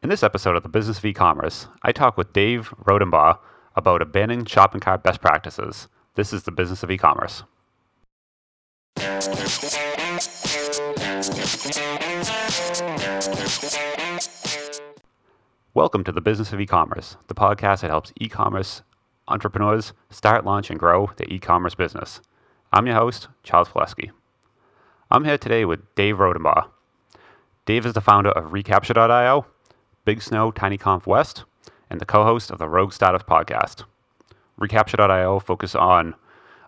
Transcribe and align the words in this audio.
In 0.00 0.10
this 0.10 0.22
episode 0.22 0.54
of 0.54 0.62
the 0.62 0.68
Business 0.68 0.98
of 0.98 1.04
E-commerce, 1.04 1.66
I 1.82 1.90
talk 1.90 2.16
with 2.16 2.32
Dave 2.32 2.72
Rodenbaugh 2.84 3.36
about 3.74 4.00
abandoning 4.00 4.44
shopping 4.44 4.80
cart 4.80 5.02
best 5.02 5.20
practices. 5.20 5.88
This 6.14 6.32
is 6.32 6.44
the 6.44 6.52
Business 6.52 6.84
of 6.84 6.90
E-commerce. 6.92 7.42
Welcome 15.74 16.04
to 16.04 16.12
the 16.12 16.20
Business 16.22 16.52
of 16.52 16.60
E-commerce, 16.60 17.16
the 17.26 17.34
podcast 17.34 17.80
that 17.80 17.90
helps 17.90 18.12
e-commerce 18.20 18.82
entrepreneurs 19.26 19.94
start, 20.10 20.44
launch, 20.44 20.70
and 20.70 20.78
grow 20.78 21.10
their 21.16 21.26
e-commerce 21.28 21.74
business. 21.74 22.20
I'm 22.72 22.86
your 22.86 22.94
host, 22.94 23.26
Charles 23.42 23.68
Palleschi. 23.68 24.12
I'm 25.10 25.24
here 25.24 25.38
today 25.38 25.64
with 25.64 25.92
Dave 25.96 26.18
Rodenbaugh. 26.18 26.68
Dave 27.66 27.84
is 27.84 27.94
the 27.94 28.00
founder 28.00 28.30
of 28.30 28.52
Recapture.io, 28.52 29.44
Big 30.08 30.22
Snow 30.22 30.50
TinyConf 30.50 31.04
West, 31.04 31.44
and 31.90 32.00
the 32.00 32.06
co-host 32.06 32.50
of 32.50 32.56
the 32.56 32.66
Rogue 32.66 32.94
Startups 32.94 33.24
podcast. 33.24 33.84
Recapture.io 34.56 35.38
focus 35.38 35.74
on 35.74 36.14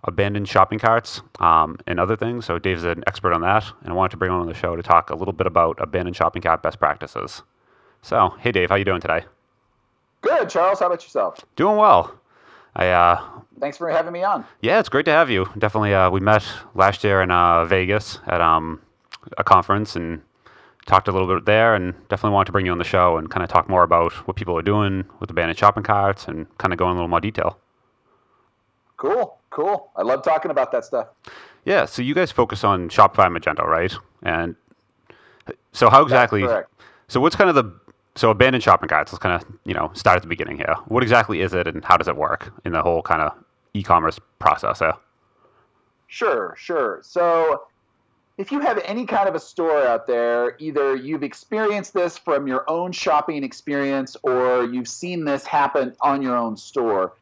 abandoned 0.05 0.47
shopping 0.47 0.79
carts 0.79 1.23
um, 1.39 1.79
and 1.87 1.99
other 1.99 2.17
things. 2.17 2.45
So 2.45 2.59
Dave's 2.59 2.85
an 2.85 3.03
expert 3.07 3.33
on 3.33 3.41
that, 3.41 3.65
and 3.81 3.95
I 3.95 3.97
wanted 3.97 4.11
to 4.11 4.19
bring 4.19 4.31
him 4.31 4.41
on 4.41 4.47
the 4.47 4.53
show 4.53 4.77
to 4.77 4.83
talk 4.83 5.09
a 5.09 5.15
little 5.15 5.33
bit 5.33 5.47
about 5.47 5.79
abandoned 5.81 6.17
shopping 6.17 6.43
cart 6.43 6.63
best 6.63 6.79
practices. 6.79 7.43
So, 8.03 8.35
hey 8.41 8.53
Dave, 8.53 8.69
how 8.69 8.77
you 8.77 8.85
doing 8.85 9.01
today? 9.01 9.25
Good, 10.21 10.51
Charles. 10.51 10.81
How 10.81 10.89
about 10.89 11.03
yourself? 11.03 11.43
Doing 11.57 11.79
well. 11.79 12.15
I 12.77 12.89
uh, 12.89 13.27
Thanks 13.59 13.79
for 13.79 13.89
having 13.89 14.13
me 14.13 14.23
on. 14.23 14.45
yeah, 14.61 14.81
it's 14.81 14.91
great 14.91 15.07
to 15.07 15.13
have 15.13 15.31
you. 15.31 15.49
Definitely, 15.57 15.95
uh, 15.95 16.11
we 16.11 16.21
met 16.21 16.45
last 16.75 17.03
year 17.05 17.23
in 17.23 17.31
uh, 17.31 17.65
Vegas 17.65 18.19
at 18.27 18.43
um, 18.43 18.83
a 19.39 19.45
conference 19.45 19.97
and 19.97 20.21
talked 20.87 21.09
a 21.09 21.13
little 21.13 21.33
bit 21.33 21.45
there, 21.45 21.75
and 21.75 21.95
definitely 22.09 22.35
wanted 22.35 22.47
to 22.47 22.53
bring 22.53 22.67
you 22.67 22.73
on 22.73 22.79
the 22.79 22.85
show 22.85 23.17
and 23.17 23.31
kind 23.31 23.43
of 23.43 23.49
talk 23.49 23.69
more 23.69 23.83
about 23.83 24.13
what 24.27 24.37
people 24.37 24.57
are 24.57 24.63
doing 24.63 25.05
with 25.21 25.31
abandoned 25.31 25.59
shopping 25.59 25.83
carts 25.83 26.27
and 26.27 26.47
kind 26.59 26.73
of 26.73 26.79
go 26.79 26.87
in 26.87 26.93
a 26.93 26.95
little 26.95 27.09
more 27.09 27.21
detail. 27.21 27.59
Cool, 28.97 29.39
cool. 29.51 29.91
I 29.97 30.03
love 30.03 30.23
talking 30.23 30.51
about 30.51 30.73
that 30.73 30.85
stuff. 30.85 31.09
Yeah, 31.65 31.85
so 31.85 32.03
you 32.03 32.15
guys 32.15 32.31
focus 32.31 32.65
on 32.65 32.89
Shopify 32.89 33.29
Magento, 33.35 33.65
right? 33.65 33.95
And 34.23 34.57
so 35.73 35.91
how 35.91 36.03
exactly? 36.03 36.47
So 37.09 37.21
what's 37.21 37.37
kind 37.37 37.51
of 37.51 37.57
the 37.57 37.79
so 38.17 38.31
abandoned 38.31 38.63
shopping 38.63 38.89
carts? 38.89 39.13
Let's 39.13 39.23
kind 39.23 39.35
of 39.35 39.49
you 39.65 39.75
know 39.75 39.91
start 39.95 40.17
at 40.17 40.23
the 40.23 40.29
beginning 40.29 40.57
here. 40.57 40.75
What 40.87 41.03
exactly 41.03 41.41
is 41.41 41.55
it, 41.55 41.67
and 41.67 41.85
how 41.85 41.97
does 41.97 42.09
it 42.09 42.17
work 42.17 42.53
in 42.65 42.73
the 42.73 42.83
whole 42.83 43.03
kind 43.03 43.23
of 43.23 43.33
e-commerce 43.75 44.19
process? 44.39 44.81
Yeah. 44.81 44.93
Sure, 46.09 46.57
sure. 46.59 47.01
So, 47.05 47.69
if 48.41 48.51
you 48.51 48.59
have 48.61 48.81
any 48.87 49.05
kind 49.05 49.29
of 49.29 49.35
a 49.35 49.39
store 49.39 49.87
out 49.87 50.07
there, 50.07 50.57
either 50.59 50.97
you've 50.97 51.23
experienced 51.23 51.93
this 51.93 52.17
from 52.17 52.47
your 52.47 52.65
own 52.71 52.91
shopping 52.91 53.45
experience 53.45 54.17
or 54.23 54.65
you've 54.65 54.89
seen 54.89 55.27
this 55.27 55.45
happen 55.45 55.95
on 56.01 56.23
your 56.23 56.35
own 56.35 56.57
store. 56.57 57.13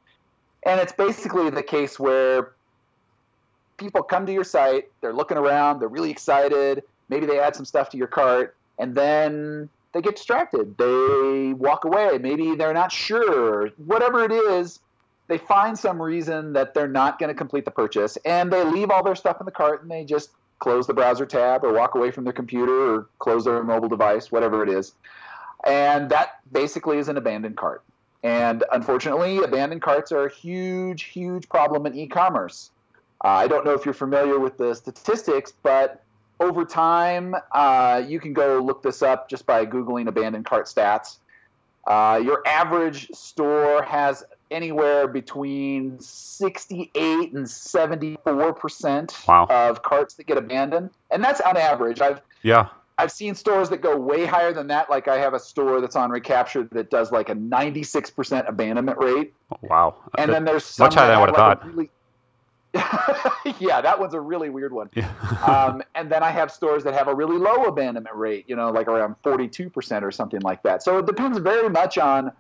And 0.62 0.80
it's 0.80 0.92
basically 0.92 1.50
the 1.50 1.62
case 1.64 1.98
where 1.98 2.52
people 3.78 4.05
come 4.05 4.27
to 4.27 4.33
your 4.33 4.44
site, 4.44 4.91
they're 5.00 5.12
looking 5.12 5.36
around, 5.36 5.80
they're 5.80 5.88
really 5.88 6.12
excited, 6.12 6.84
maybe 7.08 7.27
they 7.27 7.41
add 7.41 7.56
some 7.56 7.64
stuff 7.64 7.91
to 7.91 7.97
your 7.97 8.06
cart, 8.06 8.55
and 8.78 8.94
then 8.94 9.69
they 9.94 10.00
get 10.00 10.14
distracted. 10.14 10.78
They 10.78 11.53
walk 11.53 11.84
away. 11.84 12.19
Maybe 12.19 12.55
they're 12.55 12.75
not 12.75 12.92
sure. 12.92 13.70
Whatever 13.86 14.22
it 14.22 14.30
is, 14.30 14.78
they 15.27 15.38
find 15.38 15.77
some 15.77 16.00
reason 16.00 16.53
that 16.53 16.75
they're 16.75 16.86
not 16.86 17.19
going 17.19 17.28
to 17.28 17.34
complete 17.34 17.64
the 17.64 17.72
purchase 17.72 18.16
and 18.25 18.53
they 18.53 18.62
leave 18.62 18.91
all 18.91 19.03
their 19.03 19.16
stuff 19.16 19.41
in 19.41 19.47
the 19.47 19.53
cart 19.53 19.82
and 19.82 19.91
they 19.91 20.05
just 20.05 20.30
close 20.59 20.87
the 20.87 20.95
browser 20.95 21.27
tab 21.27 21.64
or 21.64 21.73
walk 21.73 21.95
away 21.95 22.11
from 22.11 22.25
their 22.25 22.33
computer 22.33 22.95
or 22.95 23.09
close 23.19 23.45
their 23.45 23.62
mobile 23.62 23.89
device, 23.89 24.33
whatever 24.33 24.62
it 24.62 24.69
is. 24.69 24.92
And 25.67 26.11
that 26.11 26.41
basically 26.53 26.98
is 26.98 27.09
an 27.09 27.17
abandoned 27.17 27.56
cart. 27.56 27.83
And 28.23 28.65
unfortunately, 28.73 29.39
abandoned 29.39 29.83
carts 29.83 30.11
are 30.12 30.27
a 30.27 30.33
huge, 30.33 31.05
huge 31.05 31.48
problem 31.48 31.87
in 31.87 31.95
e 31.95 32.06
commerce. 32.06 32.70
Uh, 33.25 33.28
I 33.28 33.49
don't 33.49 33.65
know 33.65 33.72
if 33.72 33.84
you're 33.84 33.94
familiar 33.94 34.38
with 34.38 34.56
the 34.59 34.75
statistics, 34.75 35.53
but 35.62 36.03
over 36.41 36.65
time, 36.65 37.34
uh, 37.53 38.03
you 38.06 38.21
can 38.21 38.32
go 38.32 38.61
look 38.61 38.82
this 38.82 39.03
up 39.03 39.28
just 39.28 39.47
by 39.47 39.66
Googling 39.66 40.09
abandoned 40.09 40.47
cart 40.47 40.66
stats. 40.66 41.16
Uh, 41.87 42.21
your 42.22 42.47
average 42.47 43.11
store 43.12 43.82
has 43.82 44.25
anywhere 44.50 45.06
between 45.09 45.98
68 46.00 47.32
and 47.32 47.48
74 47.48 48.53
percent 48.54 49.16
Wow. 49.26 49.47
of 49.50 49.82
carts 49.82 50.14
that 50.14 50.26
get 50.26 50.36
abandoned, 50.38 50.91
and 51.10 51.22
that's 51.22 51.41
on 51.41 51.56
average. 51.56 52.00
I've 52.00 52.20
Yeah. 52.42 52.69
I've 53.00 53.12
seen 53.12 53.37
stores 53.37 53.69
that 53.70 53.81
go 53.81 53.97
way 53.97 54.26
higher 54.26 54.53
than 54.53 54.66
that. 54.69 54.91
Like 54.91 55.06
I 55.06 55.19
have 55.19 55.32
a 55.32 55.38
store 55.38 55.81
that's 55.81 55.94
on 55.94 56.10
Recapture 56.10 56.69
that 56.72 56.91
does 56.91 57.12
like 57.12 57.28
a 57.28 57.34
96 57.34 58.10
percent 58.10 58.48
abandonment 58.48 58.98
rate, 58.98 59.34
Wow. 59.62 59.94
and 60.19 60.28
That- 60.28 60.34
then 60.34 60.44
there's 60.44 60.64
some 60.64 60.87
much 60.87 60.94
higher 60.94 61.06
than 61.06 61.16
I 61.16 61.20
have, 61.20 61.20
would've 61.20 61.37
like, 61.38 61.60
thought. 61.60 61.66
Really... 61.69 61.91
yeah, 63.58 63.81
that 63.81 63.98
one's 63.98 64.12
a 64.12 64.20
really 64.20 64.50
weird 64.50 64.75
one 64.75 64.91
yeah. 64.94 65.08
um, 65.47 65.82
and 65.94 66.12
then 66.12 66.22
I 66.22 66.31
have 66.31 66.50
stores 66.50 66.84
that 66.84 66.92
have 66.92 67.08
a 67.08 67.14
really 67.14 67.38
low 67.38 67.64
abandonment 67.64 68.14
rate, 68.14 68.44
you 68.47 68.54
know, 68.56 68.70
like 68.70 68.88
around 68.88 69.16
42% 69.25 70.03
or 70.03 70.10
something 70.10 70.41
like 70.42 70.62
that. 70.64 70.82
So 70.82 70.98
it 70.98 71.06
depends 71.06 71.38
very 71.38 71.70
much 71.70 71.97
on 71.97 72.31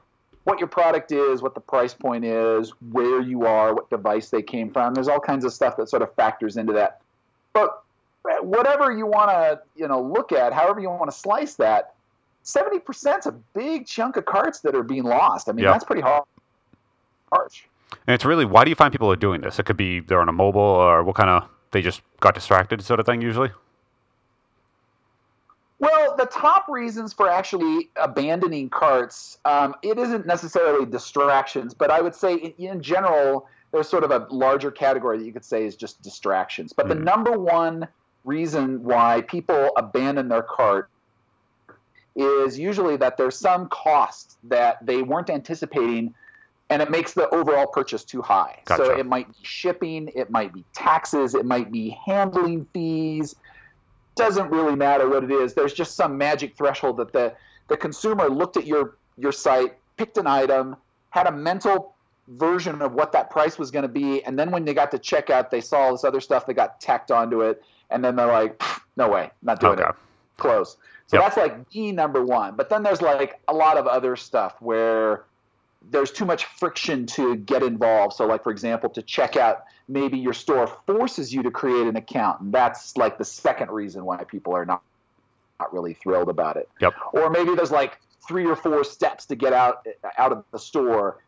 what 0.48 0.58
your 0.58 0.68
product 0.68 1.12
is, 1.12 1.42
what 1.42 1.54
the 1.54 1.60
price 1.60 1.92
point 1.92 2.24
is, 2.24 2.70
where 2.90 3.20
you 3.20 3.44
are, 3.44 3.74
what 3.74 3.90
device 3.90 4.30
they 4.30 4.40
came 4.40 4.72
from. 4.72 4.94
There's 4.94 5.06
all 5.08 5.20
kinds 5.20 5.44
of 5.44 5.52
stuff 5.52 5.76
that 5.76 5.90
sort 5.90 6.00
of 6.00 6.14
factors 6.14 6.56
into 6.56 6.72
that. 6.72 7.02
But 7.52 7.82
uh, 8.24 8.42
whatever 8.42 8.90
you 8.90 9.04
want 9.04 9.28
to, 9.30 9.60
you 9.76 9.86
know, 9.88 10.00
look 10.00 10.32
at, 10.32 10.54
however 10.54 10.80
you 10.80 10.88
want 10.88 11.10
to 11.10 11.16
slice 11.16 11.54
that, 11.56 11.92
70% 12.44 13.18
is 13.18 13.26
a 13.26 13.32
big 13.54 13.86
chunk 13.86 14.16
of 14.16 14.24
carts 14.24 14.60
that 14.60 14.74
are 14.74 14.82
being 14.82 15.02
lost. 15.02 15.50
I 15.50 15.52
mean, 15.52 15.66
Yeah. 15.66 15.72
that's 15.72 15.84
pretty 15.84 16.00
hard. 16.00 16.24
Harsh. 17.30 17.64
And 18.06 18.14
it's 18.14 18.24
really 18.24 18.46
why 18.46 18.64
do 18.64 18.70
you 18.70 18.74
find 18.76 18.90
people 18.90 19.12
are 19.12 19.16
doing 19.16 19.42
this? 19.42 19.58
It 19.58 19.66
could 19.66 19.76
be 19.76 20.00
they're 20.00 20.20
on 20.20 20.30
a 20.30 20.32
mobile 20.32 20.62
or 20.62 21.02
what 21.04 21.14
kind 21.14 21.28
of 21.28 21.46
they 21.72 21.82
just 21.82 22.00
got 22.20 22.34
distracted 22.34 22.82
sort 22.82 23.00
of 23.00 23.06
thing 23.06 23.20
usually. 23.20 23.50
Well, 25.80 26.16
the 26.16 26.26
top 26.26 26.66
reasons 26.68 27.12
for 27.12 27.28
actually 27.28 27.90
abandoning 27.96 28.68
carts, 28.68 29.38
um, 29.44 29.74
it 29.82 29.96
isn't 29.96 30.26
necessarily 30.26 30.86
distractions, 30.86 31.72
but 31.72 31.90
I 31.90 32.00
would 32.00 32.14
say 32.14 32.34
in, 32.34 32.52
in 32.58 32.82
general, 32.82 33.46
there's 33.72 33.88
sort 33.88 34.02
of 34.02 34.10
a 34.10 34.26
larger 34.30 34.70
category 34.70 35.18
that 35.18 35.24
you 35.24 35.32
could 35.32 35.44
say 35.44 35.66
is 35.66 35.76
just 35.76 36.02
distractions. 36.02 36.72
But 36.72 36.88
the 36.88 36.94
Mhm. 36.94 37.04
number 37.04 37.38
one 37.38 37.88
reason 38.24 38.82
why 38.82 39.22
people 39.22 39.70
abandon 39.76 40.28
their 40.28 40.42
cart 40.42 40.90
is 42.16 42.58
usually 42.58 42.96
that 42.96 43.16
there's 43.16 43.38
some 43.38 43.68
cost 43.68 44.38
that 44.42 44.84
they 44.84 45.02
weren't 45.02 45.30
anticipating 45.30 46.12
and 46.70 46.82
it 46.82 46.90
makes 46.90 47.14
the 47.14 47.28
overall 47.30 47.66
purchase 47.66 48.04
too 48.04 48.20
high. 48.20 48.58
So 48.66 48.90
it 48.98 49.06
might 49.06 49.28
be 49.28 49.38
shipping, 49.42 50.10
it 50.14 50.30
might 50.30 50.52
be 50.52 50.66
taxes, 50.74 51.34
it 51.34 51.46
might 51.46 51.70
be 51.72 51.96
handling 52.04 52.66
fees. 52.74 53.34
Doesn't 54.18 54.50
really 54.50 54.76
matter 54.76 55.08
what 55.08 55.24
it 55.24 55.30
is. 55.30 55.54
There's 55.54 55.72
just 55.72 55.94
some 55.96 56.18
magic 56.18 56.56
threshold 56.56 56.96
that 56.98 57.12
the, 57.12 57.34
the 57.68 57.76
consumer 57.76 58.28
looked 58.28 58.56
at 58.56 58.66
your 58.66 58.98
your 59.16 59.32
site, 59.32 59.78
picked 59.96 60.16
an 60.18 60.26
item, 60.26 60.76
had 61.10 61.26
a 61.26 61.32
mental 61.32 61.96
version 62.28 62.82
of 62.82 62.92
what 62.92 63.12
that 63.12 63.30
price 63.30 63.58
was 63.58 63.70
going 63.70 63.82
to 63.84 63.88
be, 63.88 64.22
and 64.24 64.38
then 64.38 64.50
when 64.50 64.64
they 64.64 64.74
got 64.74 64.90
to 64.90 64.98
checkout, 64.98 65.50
they 65.50 65.60
saw 65.60 65.78
all 65.78 65.92
this 65.92 66.04
other 66.04 66.20
stuff 66.20 66.46
that 66.46 66.54
got 66.54 66.80
tacked 66.80 67.10
onto 67.10 67.40
it, 67.42 67.62
and 67.90 68.04
then 68.04 68.16
they're 68.16 68.26
like, 68.26 68.62
"No 68.96 69.08
way, 69.08 69.30
not 69.42 69.60
doing 69.60 69.78
Okay. 69.78 69.88
it." 69.88 69.94
Close. 70.36 70.76
So 71.06 71.16
Yep. 71.16 71.24
that's 71.24 71.36
like 71.36 71.68
the 71.70 71.92
number 71.92 72.24
one. 72.24 72.54
But 72.54 72.68
then 72.68 72.82
there's 72.82 73.00
like 73.02 73.40
a 73.48 73.54
lot 73.54 73.78
of 73.78 73.86
other 73.86 74.14
stuff 74.14 74.56
where 74.60 75.24
there's 75.90 76.10
too 76.10 76.24
much 76.24 76.44
friction 76.44 77.06
to 77.06 77.36
get 77.36 77.62
involved. 77.62 78.14
So, 78.14 78.26
like 78.26 78.42
for 78.42 78.50
example, 78.50 78.90
to 78.90 79.02
check 79.02 79.36
out, 79.36 79.64
maybe 79.88 80.18
your 80.18 80.32
store 80.32 80.66
forces 80.86 81.32
you 81.32 81.42
to 81.42 81.50
create 81.50 81.86
an 81.86 81.96
account, 81.96 82.40
and 82.40 82.52
that's 82.52 82.96
like 82.96 83.18
the 83.18 83.24
second 83.24 83.70
reason 83.70 84.04
why 84.04 84.24
people 84.24 84.54
are 84.54 84.66
not 84.66 84.82
not 85.60 85.72
really 85.72 85.94
thrilled 85.94 86.28
about 86.28 86.56
it. 86.56 86.68
Yep. 86.80 86.94
Or 87.12 87.30
maybe 87.30 87.54
there's 87.54 87.72
like 87.72 87.98
three 88.26 88.46
or 88.46 88.54
four 88.54 88.84
steps 88.84 89.26
to 89.26 89.34
get 89.34 89.52
out 89.52 89.86
out 90.18 90.32
of 90.32 90.44
the 90.52 90.58
store. 90.58 91.18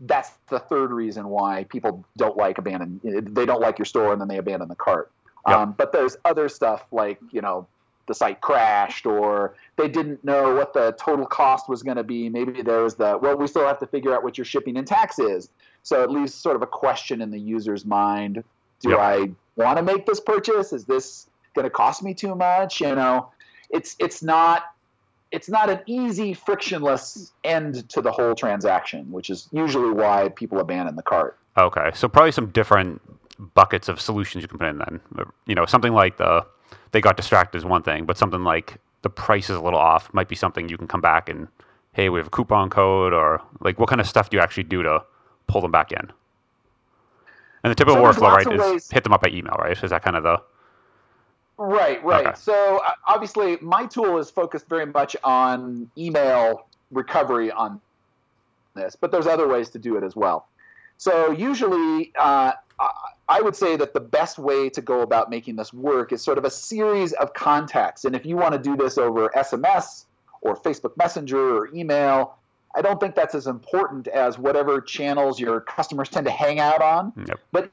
That's 0.00 0.30
the 0.48 0.58
third 0.58 0.90
reason 0.90 1.28
why 1.28 1.64
people 1.64 2.04
don't 2.16 2.36
like 2.36 2.58
abandon. 2.58 3.00
They 3.02 3.46
don't 3.46 3.60
like 3.60 3.78
your 3.78 3.86
store, 3.86 4.12
and 4.12 4.20
then 4.20 4.28
they 4.28 4.38
abandon 4.38 4.68
the 4.68 4.76
cart. 4.76 5.10
Yep. 5.46 5.56
Um, 5.56 5.74
but 5.76 5.92
there's 5.92 6.16
other 6.24 6.48
stuff 6.48 6.84
like 6.90 7.18
you 7.32 7.40
know 7.40 7.66
the 8.10 8.14
site 8.14 8.40
crashed 8.40 9.06
or 9.06 9.54
they 9.76 9.86
didn't 9.86 10.24
know 10.24 10.52
what 10.56 10.74
the 10.74 10.90
total 10.98 11.24
cost 11.24 11.68
was 11.68 11.80
going 11.84 11.96
to 11.96 12.02
be. 12.02 12.28
Maybe 12.28 12.60
there 12.60 12.82
was 12.82 12.96
the 12.96 13.16
well, 13.22 13.36
we 13.36 13.46
still 13.46 13.64
have 13.64 13.78
to 13.78 13.86
figure 13.86 14.12
out 14.12 14.24
what 14.24 14.36
your 14.36 14.44
shipping 14.44 14.76
and 14.76 14.86
tax 14.86 15.20
is. 15.20 15.48
So 15.84 16.02
it 16.02 16.10
leaves 16.10 16.34
sort 16.34 16.56
of 16.56 16.62
a 16.62 16.66
question 16.66 17.22
in 17.22 17.30
the 17.30 17.38
user's 17.38 17.86
mind: 17.86 18.42
Do 18.80 18.90
Yep. 18.90 18.98
I 18.98 19.30
want 19.54 19.76
to 19.76 19.84
make 19.84 20.06
this 20.06 20.18
purchase? 20.18 20.72
Is 20.72 20.84
this 20.86 21.28
going 21.54 21.64
to 21.64 21.70
cost 21.70 22.02
me 22.02 22.12
too 22.12 22.34
much? 22.34 22.80
You 22.80 22.96
know, 22.96 23.30
it's 23.70 23.94
it's 24.00 24.24
not 24.24 24.64
it's 25.30 25.48
not 25.48 25.70
an 25.70 25.78
easy 25.86 26.34
frictionless 26.34 27.30
end 27.44 27.88
to 27.90 28.00
the 28.00 28.10
whole 28.10 28.34
transaction, 28.34 29.10
which 29.12 29.30
is 29.30 29.48
usually 29.52 29.92
why 29.92 30.30
people 30.30 30.58
abandon 30.58 30.96
the 30.96 31.04
cart. 31.04 31.38
Okay, 31.56 31.90
so 31.94 32.08
probably 32.08 32.32
some 32.32 32.48
different 32.48 33.00
buckets 33.54 33.88
of 33.88 34.00
solutions 34.00 34.42
you 34.42 34.48
can 34.48 34.58
put 34.58 34.66
in 34.66 34.78
then. 34.78 35.00
You 35.46 35.54
know, 35.54 35.64
something 35.64 35.92
like 35.92 36.16
the 36.16 36.44
they 36.92 37.00
got 37.00 37.16
distracted 37.16 37.58
is 37.58 37.64
one 37.64 37.82
thing, 37.82 38.04
but 38.04 38.16
something 38.18 38.44
like 38.44 38.78
the 39.02 39.10
price 39.10 39.50
is 39.50 39.56
a 39.56 39.60
little 39.60 39.78
off 39.78 40.12
might 40.12 40.28
be 40.28 40.36
something 40.36 40.68
you 40.68 40.76
can 40.76 40.86
come 40.86 41.00
back 41.00 41.28
and 41.28 41.48
hey, 41.92 42.08
we 42.08 42.18
have 42.20 42.28
a 42.28 42.30
coupon 42.30 42.70
code, 42.70 43.12
or 43.12 43.42
like 43.60 43.78
what 43.78 43.88
kind 43.88 44.00
of 44.00 44.06
stuff 44.06 44.30
do 44.30 44.36
you 44.36 44.42
actually 44.42 44.62
do 44.62 44.82
to 44.82 45.02
pull 45.48 45.60
them 45.60 45.72
back 45.72 45.92
in? 45.92 46.12
And 47.62 47.70
the 47.70 47.74
typical 47.74 47.96
So 47.96 48.20
workflow, 48.20 48.32
right, 48.32 48.52
is 48.52 48.60
ways- 48.60 48.90
hit 48.90 49.04
them 49.04 49.12
up 49.12 49.22
by 49.22 49.30
email, 49.30 49.54
right? 49.58 49.76
Is 49.82 49.90
that 49.90 50.02
kind 50.02 50.16
of 50.16 50.22
the 50.22 50.40
Right, 51.58 52.02
right. 52.02 52.28
Okay. 52.28 52.36
So 52.36 52.80
uh, 52.86 52.92
obviously, 53.06 53.58
my 53.60 53.84
tool 53.84 54.16
is 54.16 54.30
focused 54.30 54.66
very 54.66 54.86
much 54.86 55.14
on 55.22 55.90
email 55.98 56.66
recovery 56.90 57.50
on 57.50 57.78
this, 58.74 58.96
but 58.96 59.10
there's 59.12 59.26
other 59.26 59.46
ways 59.46 59.68
to 59.70 59.78
do 59.78 59.98
it 59.98 60.02
as 60.02 60.16
well. 60.16 60.48
So 60.96 61.32
usually, 61.32 62.12
uh, 62.18 62.52
I- 63.30 63.40
would 63.40 63.56
say 63.56 63.76
that 63.76 63.94
the 63.94 64.00
best 64.00 64.38
way 64.38 64.68
to 64.70 64.80
go 64.80 65.00
about 65.02 65.30
making 65.30 65.56
this 65.56 65.72
work 65.72 66.12
is 66.12 66.20
sort 66.22 66.36
of 66.38 66.44
a 66.44 66.50
series 66.50 67.12
of 67.14 67.32
contacts. 67.32 68.04
And 68.04 68.14
if 68.14 68.26
you 68.26 68.36
want 68.36 68.52
to 68.52 68.58
do 68.58 68.76
this 68.76 68.98
over 68.98 69.30
SMS 69.36 70.04
or 70.42 70.56
Facebook 70.56 70.96
Messenger 70.96 71.56
or 71.56 71.68
email, 71.74 72.34
I 72.74 72.82
don't 72.82 73.00
think 73.00 73.14
that's 73.14 73.34
as 73.34 73.46
important 73.46 74.06
as 74.08 74.38
whatever 74.38 74.80
channels 74.80 75.40
your 75.40 75.60
customers 75.60 76.08
tend 76.08 76.26
to 76.26 76.32
hang 76.32 76.60
out 76.60 76.82
on 76.82 77.12
Yep. 77.26 77.40
but 77.52 77.70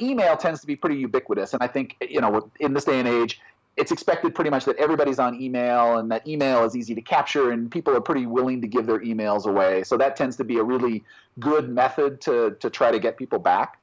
email 0.00 0.36
tends 0.36 0.60
to 0.60 0.66
be 0.66 0.74
pretty 0.76 0.96
ubiquitous 0.96 1.54
and 1.54 1.62
i 1.62 1.68
think 1.68 1.96
you 2.00 2.20
know 2.20 2.50
in 2.58 2.74
this 2.74 2.84
day 2.84 2.98
and 2.98 3.06
age 3.06 3.40
it's 3.76 3.92
expected 3.92 4.34
pretty 4.34 4.50
much 4.50 4.64
that 4.64 4.76
everybody's 4.76 5.20
on 5.20 5.40
email 5.40 5.98
and 5.98 6.10
that 6.10 6.26
email 6.26 6.64
is 6.64 6.74
easy 6.76 6.94
to 6.96 7.00
capture 7.00 7.52
and 7.52 7.70
people 7.70 7.94
are 7.96 8.00
pretty 8.00 8.26
willing 8.26 8.60
to 8.60 8.66
give 8.66 8.86
their 8.86 8.98
emails 9.00 9.46
away 9.46 9.84
so 9.84 9.96
that 9.96 10.16
tends 10.16 10.36
to 10.36 10.42
be 10.44 10.58
a 10.58 10.62
really 10.64 11.02
good 11.38 11.68
method 11.70 12.20
to, 12.20 12.56
to 12.60 12.68
try 12.70 12.90
to 12.90 12.98
get 12.98 13.16
people 13.16 13.38
back 13.38 13.78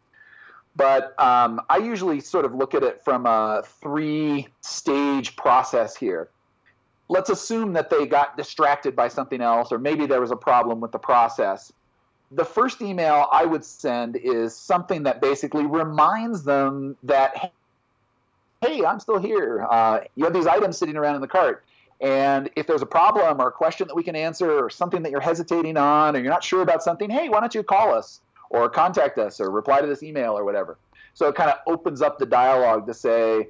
but 0.75 1.19
um, 1.19 1.61
i 1.69 1.77
usually 1.77 2.19
sort 2.19 2.45
of 2.45 2.53
look 2.53 2.73
at 2.73 2.83
it 2.83 3.03
from 3.03 3.25
a 3.25 3.63
three 3.81 4.47
stage 4.61 5.35
process 5.35 5.95
here 5.95 6.29
let's 7.09 7.29
assume 7.29 7.73
that 7.73 7.89
they 7.89 8.05
got 8.05 8.37
distracted 8.37 8.95
by 8.95 9.07
something 9.07 9.41
else 9.41 9.71
or 9.71 9.77
maybe 9.77 10.05
there 10.05 10.21
was 10.21 10.31
a 10.31 10.35
problem 10.35 10.79
with 10.79 10.91
the 10.91 10.99
process 10.99 11.71
the 12.31 12.45
first 12.45 12.81
email 12.81 13.27
I 13.31 13.45
would 13.45 13.65
send 13.65 14.15
is 14.15 14.55
something 14.55 15.03
that 15.03 15.21
basically 15.21 15.65
reminds 15.65 16.43
them 16.43 16.95
that, 17.03 17.51
hey, 18.61 18.85
I'm 18.85 18.99
still 18.99 19.19
here. 19.19 19.67
Uh, 19.69 19.99
you 20.15 20.23
have 20.23 20.33
these 20.33 20.47
items 20.47 20.77
sitting 20.77 20.95
around 20.95 21.15
in 21.15 21.21
the 21.21 21.27
cart. 21.27 21.63
And 21.99 22.49
if 22.55 22.65
there's 22.65 22.81
a 22.81 22.87
problem 22.87 23.39
or 23.41 23.49
a 23.49 23.51
question 23.51 23.87
that 23.87 23.95
we 23.95 24.01
can 24.01 24.15
answer 24.15 24.65
or 24.65 24.69
something 24.69 25.03
that 25.03 25.11
you're 25.11 25.21
hesitating 25.21 25.77
on 25.77 26.15
or 26.15 26.19
you're 26.19 26.31
not 26.31 26.43
sure 26.43 26.61
about 26.61 26.81
something, 26.81 27.09
hey, 27.09 27.29
why 27.29 27.41
don't 27.41 27.53
you 27.53 27.63
call 27.63 27.93
us 27.93 28.21
or 28.51 28.69
contact 28.69 29.17
us 29.17 29.39
or 29.39 29.49
reply 29.49 29.81
to 29.81 29.87
this 29.87 30.03
email 30.03 30.37
or 30.37 30.43
whatever. 30.43 30.77
So 31.13 31.27
it 31.27 31.35
kind 31.35 31.49
of 31.49 31.57
opens 31.67 32.01
up 32.01 32.19
the 32.19 32.25
dialogue 32.25 32.85
to 32.87 32.93
say, 32.93 33.47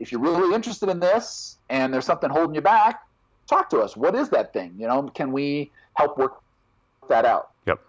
if 0.00 0.10
you're 0.10 0.20
really 0.20 0.54
interested 0.54 0.88
in 0.88 1.00
this 1.00 1.58
and 1.68 1.92
there's 1.92 2.04
something 2.04 2.30
holding 2.30 2.54
you 2.54 2.60
back, 2.60 3.06
talk 3.46 3.70
to 3.70 3.78
us. 3.80 3.96
What 3.96 4.14
is 4.14 4.28
that 4.30 4.52
thing? 4.52 4.74
You 4.78 4.88
know, 4.88 5.02
can 5.14 5.32
we 5.32 5.70
help 5.94 6.18
work 6.18 6.40
that 7.08 7.24
out? 7.24 7.50
Yep. 7.66 7.80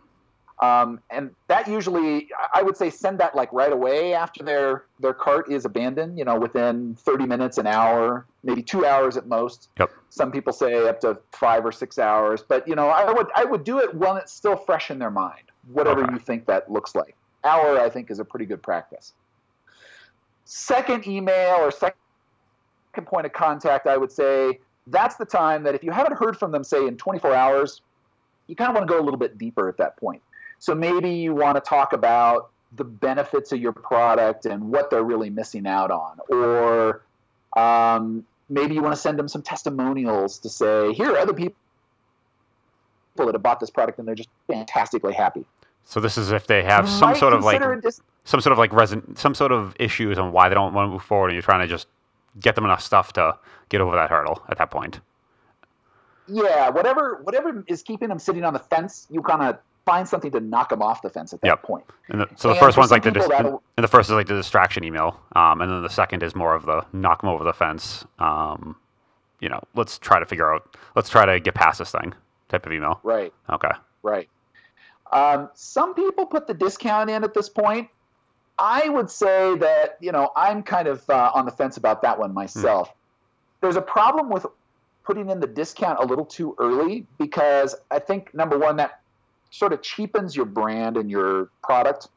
Um, 0.59 0.99
and 1.09 1.31
that 1.47 1.67
usually, 1.67 2.29
I 2.53 2.61
would 2.61 2.77
say, 2.77 2.89
send 2.89 3.19
that 3.19 3.35
like 3.35 3.51
right 3.51 3.71
away 3.71 4.13
after 4.13 4.43
their 4.43 4.85
their 4.99 5.13
cart 5.13 5.51
is 5.51 5.65
abandoned. 5.65 6.19
You 6.19 6.25
know, 6.25 6.37
within 6.37 6.95
30 6.95 7.25
minutes, 7.25 7.57
an 7.57 7.65
hour, 7.65 8.25
maybe 8.43 8.61
two 8.61 8.85
hours 8.85 9.17
at 9.17 9.27
most. 9.27 9.69
Yep. 9.79 9.91
Some 10.09 10.31
people 10.31 10.53
say 10.53 10.87
up 10.87 10.99
to 11.01 11.17
five 11.31 11.65
or 11.65 11.71
six 11.71 11.97
hours. 11.97 12.43
But 12.47 12.67
you 12.67 12.75
know, 12.75 12.89
I 12.89 13.11
would 13.11 13.27
I 13.35 13.45
would 13.45 13.63
do 13.63 13.79
it 13.79 13.95
when 13.95 14.17
it's 14.17 14.33
still 14.33 14.55
fresh 14.55 14.91
in 14.91 14.99
their 14.99 15.11
mind, 15.11 15.50
whatever 15.67 16.03
Okay. 16.03 16.13
you 16.13 16.19
think 16.19 16.45
that 16.47 16.71
looks 16.71 16.95
like. 16.95 17.15
Hour, 17.43 17.79
I 17.79 17.89
think, 17.89 18.11
is 18.11 18.19
a 18.19 18.25
pretty 18.25 18.45
good 18.45 18.61
practice. 18.61 19.13
Second 20.45 21.07
email 21.07 21.55
or 21.55 21.71
second 21.71 21.95
point 23.05 23.25
of 23.25 23.33
contact, 23.33 23.87
I 23.87 23.97
would 23.97 24.11
say 24.11 24.59
that's 24.87 25.15
the 25.15 25.25
time 25.25 25.63
that 25.63 25.75
if 25.75 25.83
you 25.83 25.91
haven't 25.91 26.17
heard 26.17 26.37
from 26.37 26.51
them, 26.51 26.63
say 26.63 26.87
in 26.87 26.97
24 26.97 27.33
hours, 27.33 27.81
you 28.47 28.55
kind 28.55 28.69
of 28.69 28.75
want 28.75 28.87
to 28.87 28.93
go 28.93 28.99
a 28.99 29.03
little 29.03 29.19
bit 29.19 29.37
deeper 29.37 29.69
at 29.69 29.77
that 29.77 29.97
point. 29.97 30.21
So 30.59 30.75
maybe 30.75 31.09
you 31.09 31.33
want 31.33 31.55
to 31.55 31.61
talk 31.61 31.93
about 31.93 32.51
the 32.75 32.83
benefits 32.83 33.51
of 33.51 33.59
your 33.59 33.73
product 33.73 34.45
and 34.45 34.69
what 34.69 34.89
they're 34.89 35.03
really 35.03 35.29
missing 35.29 35.67
out 35.67 35.91
on, 35.91 36.19
or 36.29 37.01
um, 37.57 38.25
maybe 38.49 38.75
you 38.75 38.81
want 38.81 38.95
to 38.95 39.01
send 39.01 39.17
them 39.17 39.27
some 39.27 39.41
testimonials 39.41 40.39
to 40.39 40.49
say, 40.49 40.93
here 40.93 41.11
are 41.11 41.17
other 41.17 41.33
people 41.33 41.55
that 43.15 43.33
have 43.33 43.43
bought 43.43 43.59
this 43.59 43.69
product 43.69 43.99
and 43.99 44.07
they're 44.07 44.15
just 44.15 44.29
fantastically 44.47 45.13
happy. 45.13 45.45
so 45.83 45.99
this 45.99 46.17
is 46.17 46.31
if 46.31 46.47
they 46.47 46.63
have 46.63 46.87
some 46.87 47.09
might 47.09 47.17
sort 47.17 47.33
of 47.33 47.43
like 47.43 47.61
dis- 47.81 48.01
some 48.23 48.39
sort 48.41 48.51
of 48.51 48.57
like 48.57 48.71
reson- 48.71 49.17
some 49.17 49.33
sort 49.35 49.51
of 49.51 49.75
issues 49.79 50.17
on 50.17 50.31
why 50.31 50.47
they 50.49 50.55
don't 50.55 50.73
want 50.73 50.87
to 50.87 50.91
move 50.91 51.03
forward, 51.03 51.27
and 51.27 51.33
you're 51.35 51.41
trying 51.41 51.61
to 51.61 51.67
just 51.67 51.87
get 52.39 52.55
them 52.55 52.63
enough 52.65 52.81
stuff 52.81 53.11
to 53.13 53.37
get 53.69 53.81
over 53.81 53.95
that 53.95 54.09
hurdle 54.09 54.41
at 54.49 54.57
that 54.57 54.69
point. 54.71 54.99
yeah, 56.27 56.69
whatever 56.69 57.19
whatever 57.23 57.63
is 57.67 57.81
keeping 57.83 58.09
them 58.09 58.19
sitting 58.19 58.43
on 58.43 58.53
the 58.53 58.59
fence, 58.59 59.07
you 59.09 59.21
kind 59.21 59.41
of 59.41 59.57
find 59.85 60.07
something 60.07 60.31
to 60.31 60.39
knock 60.39 60.69
them 60.69 60.81
off 60.81 61.01
the 61.01 61.09
fence 61.09 61.33
at 61.33 61.41
that 61.41 61.47
Yep. 61.47 61.63
point. 61.63 61.83
And 62.09 62.21
the, 62.21 62.29
so 62.35 62.49
the 62.49 62.53
And 62.53 62.59
first 62.59 62.77
one's 62.77 62.91
like 62.91 63.01
the 63.03 63.11
dis- 63.11 63.27
and 63.29 63.59
the 63.77 63.87
first 63.87 64.09
is 64.09 64.15
like 64.15 64.27
the 64.27 64.35
distraction 64.35 64.83
email, 64.83 65.19
um, 65.35 65.59
and 65.61 65.71
then 65.71 65.81
the 65.81 65.89
second 65.89 66.21
is 66.23 66.35
more 66.35 66.53
of 66.53 66.65
the 66.65 66.85
knock 66.93 67.21
them 67.21 67.29
over 67.31 67.43
the 67.43 67.53
fence. 67.53 68.05
Um, 68.19 68.75
you 69.39 69.49
know, 69.49 69.59
let's 69.73 69.97
try 69.97 70.19
to 70.19 70.25
figure 70.27 70.53
out, 70.53 70.77
let's 70.95 71.09
try 71.09 71.25
to 71.25 71.39
get 71.39 71.55
past 71.55 71.79
this 71.79 71.91
thing 71.91 72.13
type 72.51 72.65
of 72.65 72.71
email. 72.71 73.00
Right. 73.03 73.33
Okay. 73.50 73.71
Right. 74.03 74.30
Um, 75.12 75.50
some 75.56 75.94
people 75.94 76.25
put 76.25 76.48
the 76.48 76.53
discount 76.53 77.09
in 77.09 77.24
at 77.24 77.33
this 77.33 77.50
point. 77.50 77.89
I 78.59 78.89
would 78.89 79.09
say 79.09 79.56
that 79.57 79.98
you 80.00 80.12
know 80.12 80.31
I'm 80.36 80.62
kind 80.62 80.88
of 80.88 81.09
uh, 81.09 81.31
on 81.33 81.45
the 81.45 81.51
fence 81.51 81.77
about 81.77 82.01
that 82.03 82.19
one 82.19 82.33
myself. 82.33 82.94
There's 83.62 83.75
a 83.75 83.81
problem 83.81 84.30
with 84.30 84.45
putting 85.03 85.30
in 85.30 85.39
the 85.39 85.48
discount 85.48 86.00
a 86.00 86.06
little 86.06 86.25
too 86.25 86.56
early 86.59 87.06
because 87.18 87.75
I 87.89 88.00
think 88.00 88.33
number 88.33 88.57
one 88.57 88.75
that 88.77 89.01
sort 89.50 89.74
of 89.74 89.81
cheapens 89.81 90.36
your 90.36 90.45
brand 90.45 90.98
and 90.98 91.09
your 91.09 91.50
product. 91.63 92.07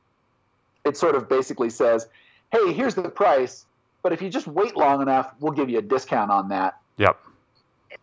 It 0.84 0.96
sort 0.96 1.14
of 1.14 1.28
basically 1.28 1.70
says, 1.70 2.08
"Hey, 2.52 2.72
here's 2.72 2.94
the 2.94 3.08
price, 3.08 3.64
but 4.02 4.12
if 4.12 4.20
you 4.20 4.28
just 4.28 4.46
wait 4.46 4.76
long 4.76 5.00
enough, 5.00 5.34
we'll 5.40 5.52
give 5.52 5.70
you 5.70 5.78
a 5.78 5.82
discount 5.82 6.30
on 6.30 6.48
that." 6.48 6.78
Yep. 6.98 7.18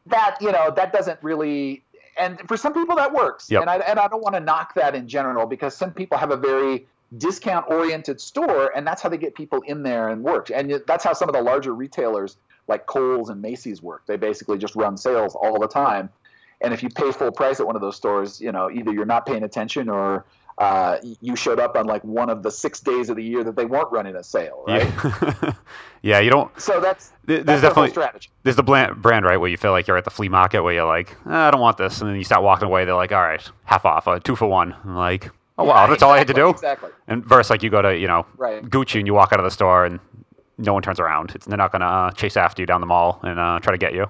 that 0.07 0.37
you 0.41 0.51
know 0.51 0.71
that 0.75 0.91
doesn't 0.91 1.19
really 1.21 1.83
and 2.17 2.39
for 2.47 2.57
some 2.57 2.73
people 2.73 2.95
that 2.95 3.13
works. 3.13 3.49
Yep. 3.49 3.61
and 3.61 3.69
I, 3.69 3.77
and 3.77 3.99
I 3.99 4.07
don't 4.07 4.21
want 4.21 4.35
to 4.35 4.39
knock 4.39 4.73
that 4.75 4.95
in 4.95 5.07
general 5.07 5.45
because 5.45 5.75
some 5.75 5.91
people 5.91 6.17
have 6.17 6.31
a 6.31 6.37
very 6.37 6.87
discount 7.17 7.65
oriented 7.69 8.21
store 8.21 8.71
and 8.75 8.87
that's 8.87 9.01
how 9.01 9.09
they 9.09 9.17
get 9.17 9.35
people 9.35 9.61
in 9.61 9.83
there 9.83 10.09
and 10.09 10.23
work. 10.23 10.49
And 10.53 10.81
that's 10.87 11.03
how 11.03 11.13
some 11.13 11.29
of 11.29 11.35
the 11.35 11.41
larger 11.41 11.73
retailers 11.73 12.37
like 12.67 12.85
Kohl's 12.85 13.29
and 13.29 13.41
Macy's 13.41 13.81
work. 13.81 14.03
They 14.05 14.17
basically 14.17 14.57
just 14.57 14.75
run 14.75 14.97
sales 14.97 15.35
all 15.35 15.59
the 15.59 15.67
time. 15.67 16.09
And 16.61 16.73
if 16.73 16.83
you 16.83 16.89
pay 16.89 17.11
full 17.11 17.31
price 17.31 17.59
at 17.59 17.65
one 17.65 17.75
of 17.75 17.81
those 17.81 17.95
stores 17.95 18.39
you 18.39 18.51
know 18.51 18.69
either 18.69 18.91
you're 18.91 19.05
not 19.05 19.25
paying 19.25 19.43
attention 19.43 19.89
or 19.89 20.25
uh, 20.61 20.97
you 21.21 21.35
showed 21.35 21.59
up 21.59 21.75
on 21.75 21.85
like 21.87 22.03
one 22.03 22.29
of 22.29 22.43
the 22.43 22.51
six 22.51 22.79
days 22.79 23.09
of 23.09 23.15
the 23.15 23.23
year 23.23 23.43
that 23.43 23.55
they 23.55 23.65
weren't 23.65 23.91
running 23.91 24.15
a 24.15 24.23
sale 24.23 24.63
right 24.67 24.83
Yeah. 25.03 25.53
yeah. 26.01 26.19
You 26.19 26.29
don't. 26.29 26.51
so 26.59 26.79
that's 26.79 27.11
th- 27.27 27.45
There's 27.45 27.61
definitely 27.61 27.89
strategy 27.91 28.29
there's 28.43 28.55
the 28.57 28.63
brand, 28.63 29.01
brand 29.01 29.25
right 29.25 29.37
where 29.37 29.49
you 29.49 29.57
feel 29.57 29.71
like 29.71 29.87
you're 29.87 29.97
at 29.97 30.05
the 30.05 30.11
flea 30.11 30.29
market 30.29 30.61
where 30.63 30.73
you're 30.73 30.85
like, 30.85 31.15
"Ah, 31.25 31.47
I 31.47 31.51
don't 31.51 31.61
want 31.61 31.77
this, 31.77 32.01
and 32.01 32.09
then 32.09 32.17
you 32.17 32.23
start 32.23 32.43
walking 32.43 32.67
away. 32.67 32.85
They're 32.85 32.95
like, 32.95 33.11
all 33.11 33.21
right, 33.21 33.41
half 33.65 33.85
off, 33.85 34.07
uh, 34.07 34.19
two 34.19 34.35
for 34.35 34.47
one. 34.47 34.75
I'm 34.83 34.95
like, 34.95 35.29
oh 35.57 35.63
wow, 35.63 35.83
Yeah, 35.83 35.87
that's 35.87 36.03
all 36.03 36.11
I 36.11 36.17
had 36.19 36.27
to 36.27 36.33
do. 36.33 36.49
exactly 36.49 36.91
And 37.07 37.25
versus 37.25 37.49
like 37.49 37.63
you 37.63 37.69
go 37.69 37.81
to 37.81 37.97
you 37.97 38.07
know 38.07 38.25
right 38.37 38.63
Gucci 38.63 38.97
and 38.99 39.07
you 39.07 39.13
walk 39.13 39.33
out 39.33 39.39
of 39.39 39.45
the 39.45 39.51
store 39.51 39.85
and 39.85 39.99
no 40.57 40.73
one 40.73 40.83
turns 40.83 40.99
around. 40.99 41.31
It's, 41.35 41.45
they're 41.47 41.57
not 41.57 41.71
gonna 41.71 41.85
uh, 41.85 42.11
chase 42.11 42.37
after 42.37 42.61
you 42.61 42.65
down 42.67 42.81
the 42.81 42.87
mall 42.87 43.19
and 43.23 43.39
uh, 43.39 43.59
try 43.61 43.71
to 43.71 43.77
get 43.79 43.93
you. 43.93 44.05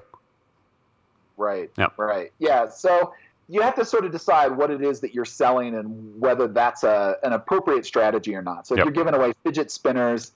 Right. 1.38 1.72
Yep. 1.77 1.93
Right. 1.98 2.31
Yeah. 2.39 2.70
So 2.70 3.13
you 3.51 3.62
have 3.62 3.75
to 3.75 3.84
sort 3.84 4.05
of 4.05 4.12
decide 4.13 4.55
what 4.55 4.72
it 4.72 4.81
is 4.81 5.01
that 5.01 5.13
you're 5.13 5.25
selling 5.25 5.75
and 5.75 5.88
whether 6.20 6.48
that's 6.48 6.84
a, 6.86 7.17
an 7.24 7.34
appropriate 7.34 7.86
strategy 7.86 8.34
or 8.34 8.41
not. 8.41 8.65
So 8.65 8.75
if 8.75 8.77
Yep. 8.77 8.86
you're 8.86 8.93
giving 8.93 9.13
away 9.13 9.34
fidget 9.43 9.70
spinners, 9.72 10.31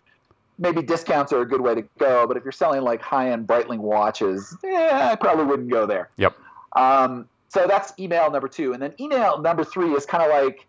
maybe 0.60 0.82
discounts 0.82 1.32
are 1.32 1.40
a 1.42 1.46
good 1.48 1.62
way 1.62 1.76
to 1.76 1.84
go. 1.98 2.28
But 2.28 2.36
if 2.36 2.44
you're 2.44 2.52
selling 2.52 2.82
like 2.82 3.02
high-end 3.02 3.48
Breitling 3.48 3.80
watches, 3.80 4.58
yeah, 4.62 5.10
I 5.12 5.16
probably 5.16 5.46
wouldn't 5.46 5.70
go 5.70 5.86
there. 5.86 6.10
Yep. 6.18 6.36
Um, 6.76 7.30
so 7.48 7.68
that's 7.68 7.94
email 7.98 8.30
number 8.30 8.50
two, 8.50 8.74
and 8.74 8.82
then 8.82 8.94
email 9.00 9.40
number 9.40 9.64
three 9.64 9.92
is 9.94 10.06
kind 10.06 10.22
of 10.24 10.30
like. 10.30 10.68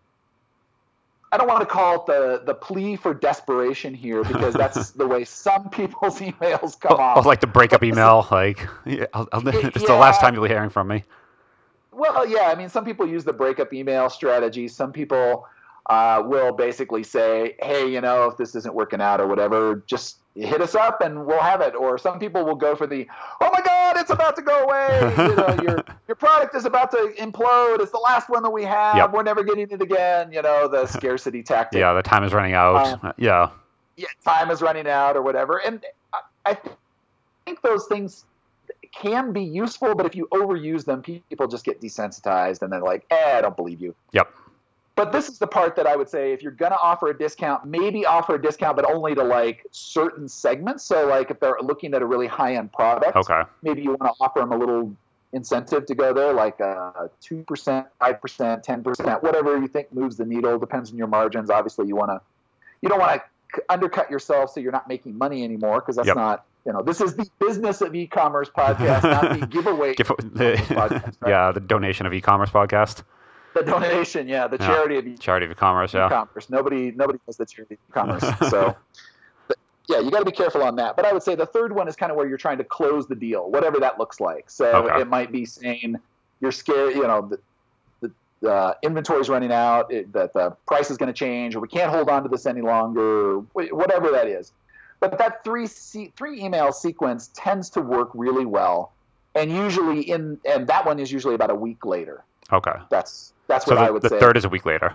I 1.33 1.39
don't 1.39 1.49
want 1.49 1.61
to 1.61 1.67
call 1.67 1.97
it 1.97 2.07
the, 2.07 2.43
the 2.47 2.55
plea 2.55 2.95
for 2.95 3.13
desperation 3.13 3.93
here 3.93 4.23
because 4.23 4.55
that's 4.63 4.91
the 4.93 5.07
way 5.07 5.25
some 5.25 5.69
people's 5.71 6.21
emails 6.21 6.79
come 6.79 6.93
Oh, 6.93 7.03
off. 7.03 7.27
like 7.27 7.41
the 7.41 7.49
breakup 7.49 7.83
email, 7.83 8.29
like 8.31 8.61
yeah, 8.87 9.07
I'll, 9.13 9.29
I'll, 9.33 9.47
it's 9.49 9.85
the 9.85 9.97
last 9.97 10.21
time 10.21 10.35
you'll 10.35 10.45
be 10.45 10.49
hearing 10.49 10.71
from 10.71 10.87
me. 10.87 11.03
Well, 11.97 12.27
yeah, 12.29 12.51
I 12.51 12.55
mean, 12.55 12.69
some 12.69 12.85
people 12.85 13.09
use 13.09 13.25
the 13.25 13.33
breakup 13.33 13.73
email 13.73 14.11
strategy. 14.11 14.69
Some 14.69 14.93
people 14.93 15.47
uh, 15.89 16.23
will 16.27 16.53
basically 16.53 17.03
say, 17.03 17.57
"Hey, 17.63 17.91
you 17.91 18.03
know, 18.03 18.29
if 18.29 18.37
this 18.37 18.55
isn't 18.55 18.75
working 18.75 19.01
out 19.01 19.19
or 19.19 19.27
whatever, 19.27 19.83
just 19.87 20.19
hit 20.35 20.61
us 20.61 20.75
up 20.75 21.01
and 21.01 21.25
we'll 21.25 21.41
have 21.41 21.63
it." 21.63 21.75
Or 21.75 21.97
some 21.97 22.19
people 22.19 22.45
will 22.45 22.55
go 22.55 22.77
for 22.77 22.87
the, 22.87 23.09
"Oh 23.41 23.51
my 23.51 23.63
God, 23.63 23.97
it's 23.97 24.11
about 24.11 24.37
to 24.37 24.43
go 24.43 24.65
away! 24.65 25.15
you 25.17 25.37
know, 25.37 25.59
your 25.63 25.85
your 26.07 26.17
product 26.17 26.55
is 26.55 26.67
about 26.67 26.91
to 26.91 27.15
implode. 27.19 27.81
It's 27.81 27.93
the 27.93 27.99
last 28.05 28.29
one 28.29 28.43
that 28.43 28.51
we 28.51 28.65
have. 28.65 28.97
Yep. 28.99 29.13
We're 29.13 29.23
never 29.23 29.43
getting 29.43 29.71
it 29.71 29.81
again." 29.81 30.31
You 30.31 30.43
know, 30.43 30.69
the 30.69 30.87
scarcity 30.87 31.43
tactic. 31.45 31.79
Yeah, 31.79 31.95
the 31.95 32.03
time 32.03 32.25
is 32.25 32.35
running 32.35 32.53
out. 32.53 33.05
Um, 33.05 33.15
yeah, 33.17 33.49
yeah, 33.97 34.09
time 34.23 34.51
is 34.51 34.61
running 34.61 34.87
out 34.87 35.17
or 35.17 35.23
whatever. 35.23 35.63
And 35.65 35.83
I, 36.13 36.21
I 36.45 36.59
think 37.47 37.63
those 37.63 37.87
things 37.87 38.27
can 38.93 39.33
be 39.33 39.43
useful, 39.43 39.95
but 39.95 40.07
if 40.07 40.15
you 40.15 40.29
overuse 40.33 40.85
them, 40.85 41.03
people 41.03 41.47
just 41.47 41.65
get 41.65 41.81
desensitized 41.81 42.63
and 42.63 42.73
they're 42.73 42.81
like, 42.81 43.05
eh, 43.11 43.39
I 43.39 43.41
don't 43.41 43.57
believe 43.57 43.81
you. 43.81 43.95
Yep. 44.13 44.33
But 44.95 45.13
this 45.13 45.29
is 45.29 45.39
the 45.39 45.47
part 45.47 45.77
that 45.77 45.87
I 45.87 45.95
would 45.95 46.09
say 46.09 46.33
if 46.33 46.43
you're 46.43 46.53
going 46.53 46.73
to 46.73 46.79
offer 46.79 47.09
a 47.09 47.19
discount, 47.19 47.67
maybe 47.67 48.07
offer 48.07 48.37
a 48.37 48.41
discount, 48.41 48.77
but 48.77 48.91
only 48.91 49.15
to 49.15 49.23
like 49.23 49.67
certain 49.71 50.27
segments. 50.27 50.85
So, 50.85 51.07
like 51.07 51.31
if 51.31 51.39
they're 51.39 51.59
looking 51.63 51.93
at 51.93 52.01
a 52.01 52.07
really 52.07 52.27
high 52.27 52.55
end 52.57 52.73
product, 52.73 53.15
Okay. 53.15 53.43
maybe 53.63 53.83
you 53.83 53.91
want 53.91 54.05
to 54.05 54.13
offer 54.21 54.41
them 54.41 54.53
a 54.53 54.57
little 54.57 54.97
incentive 55.35 55.85
to 55.85 55.95
go 55.95 56.15
there, 56.15 56.33
like 56.33 56.59
uh, 56.63 57.09
two 57.21 57.43
percent, 57.43 57.87
five 57.99 58.23
percent, 58.23 58.65
ten 58.65 58.83
percent, 58.83 59.23
whatever 59.23 59.59
you 59.59 59.69
think 59.69 59.93
moves 59.93 60.17
the 60.17 60.25
needle. 60.25 60.59
Depends 60.59 60.91
on 60.91 60.97
your 60.97 61.09
margins. 61.09 61.51
Obviously, 61.51 61.87
you 61.87 61.95
want 61.95 62.11
to, 62.11 62.21
you 62.81 62.89
don't 62.89 62.99
want 62.99 63.21
to 63.21 63.63
undercut 63.69 64.11
yourself 64.11 64.51
so 64.51 64.61
you're 64.61 64.73
not 64.73 64.89
making 64.89 65.17
money 65.19 65.45
anymore 65.45 65.81
because 65.81 65.97
that's 65.97 66.09
Yep. 66.09 66.17
not, 66.17 66.45
you 66.67 66.73
know, 66.73 66.83
this 66.83 67.01
is 67.01 67.15
the 67.15 67.27
business 67.39 67.81
of 67.81 67.95
e-commerce 67.95 68.51
podcast, 68.51 69.05
not 69.05 69.39
the 69.41 69.47
giveaway. 69.51 69.95
Give, 69.95 70.09
the, 70.09 70.57
podcast, 70.67 71.03
right? 71.05 71.15
Yeah, 71.29 71.53
the 71.53 71.61
donation 71.61 72.07
of 72.07 72.13
e-commerce 72.13 72.51
podcast, 72.51 73.05
The 73.55 73.63
donation, 73.63 74.27
yeah, 74.29 74.49
the 74.49 74.57
Yeah. 74.59 74.67
charity 74.67 74.99
of 74.99 75.07
e- 75.07 75.17
charity 75.17 75.47
of 75.47 75.53
e-commerce. 75.53 75.95
Yeah. 75.95 76.07
e-commerce. 76.07 76.51
Nobody, 76.51 76.91
nobody 76.91 77.21
does 77.25 77.37
the 77.37 77.47
charity 77.47 77.75
of 77.77 77.81
e-commerce. 77.89 78.25
So, 78.51 78.77
but, 79.47 79.57
yeah, 79.89 80.01
you 80.01 80.11
got 80.11 80.19
to 80.19 80.25
be 80.25 80.33
careful 80.33 80.63
on 80.65 80.75
that. 80.77 80.97
But 80.97 81.05
I 81.07 81.13
would 81.13 81.23
say 81.23 81.37
the 81.37 81.47
third 81.47 81.73
one 81.73 81.87
is 81.89 81.95
kind 81.95 82.11
of 82.11 82.17
where 82.19 82.27
you're 82.27 82.37
trying 82.37 82.59
to 82.59 82.65
close 82.65 83.07
the 83.07 83.15
deal, 83.15 83.49
whatever 83.51 83.79
that 83.81 83.99
looks 83.99 84.19
like. 84.21 84.51
So 84.51 84.67
Okay. 84.89 85.01
it 85.03 85.07
might 85.09 85.31
be 85.31 85.45
saying 85.47 85.97
you're 86.41 86.53
scared, 86.53 86.97
you 86.97 87.03
know, 87.03 87.31
the, 88.01 88.11
the 88.43 88.51
uh, 88.53 88.75
inventory's 88.83 89.29
running 89.29 89.53
out, 89.53 89.93
it, 89.93 90.13
that 90.13 90.33
the 90.35 90.51
price 90.67 90.91
is 90.91 90.97
going 90.99 91.07
to 91.07 91.19
change, 91.19 91.55
or 91.55 91.61
we 91.61 91.69
can't 91.69 91.91
hold 91.93 92.11
on 92.11 92.25
to 92.25 92.29
this 92.29 92.45
any 92.45 92.61
longer, 92.61 93.39
whatever 93.53 94.11
that 94.11 94.27
is. 94.27 94.53
But 95.01 95.19
that 95.19 95.45
three 95.45 95.67
se- 95.67 96.13
three 96.17 96.43
email 96.43 96.73
sequence 96.73 97.31
tends 97.35 97.69
to 97.71 97.81
work 97.81 98.11
really 98.15 98.47
well, 98.47 98.93
and 99.35 99.51
usually 99.53 100.01
in 100.03 100.39
and 100.49 100.67
that 100.69 100.87
one 100.87 100.99
is 100.99 101.13
usually 101.13 101.35
about 101.35 101.51
a 101.51 101.55
week 101.55 101.85
later. 101.85 102.25
Okay. 102.53 102.73
That's 102.91 103.33
that's 103.47 103.67
So 103.67 103.75
what 103.75 103.83
I 103.85 103.87
the, 103.89 103.93
would 103.95 104.03
the 104.03 104.09
say. 104.09 104.19
third 104.21 104.37
is 104.37 104.45
a 104.45 104.49
week 104.49 104.65
later. 104.65 104.95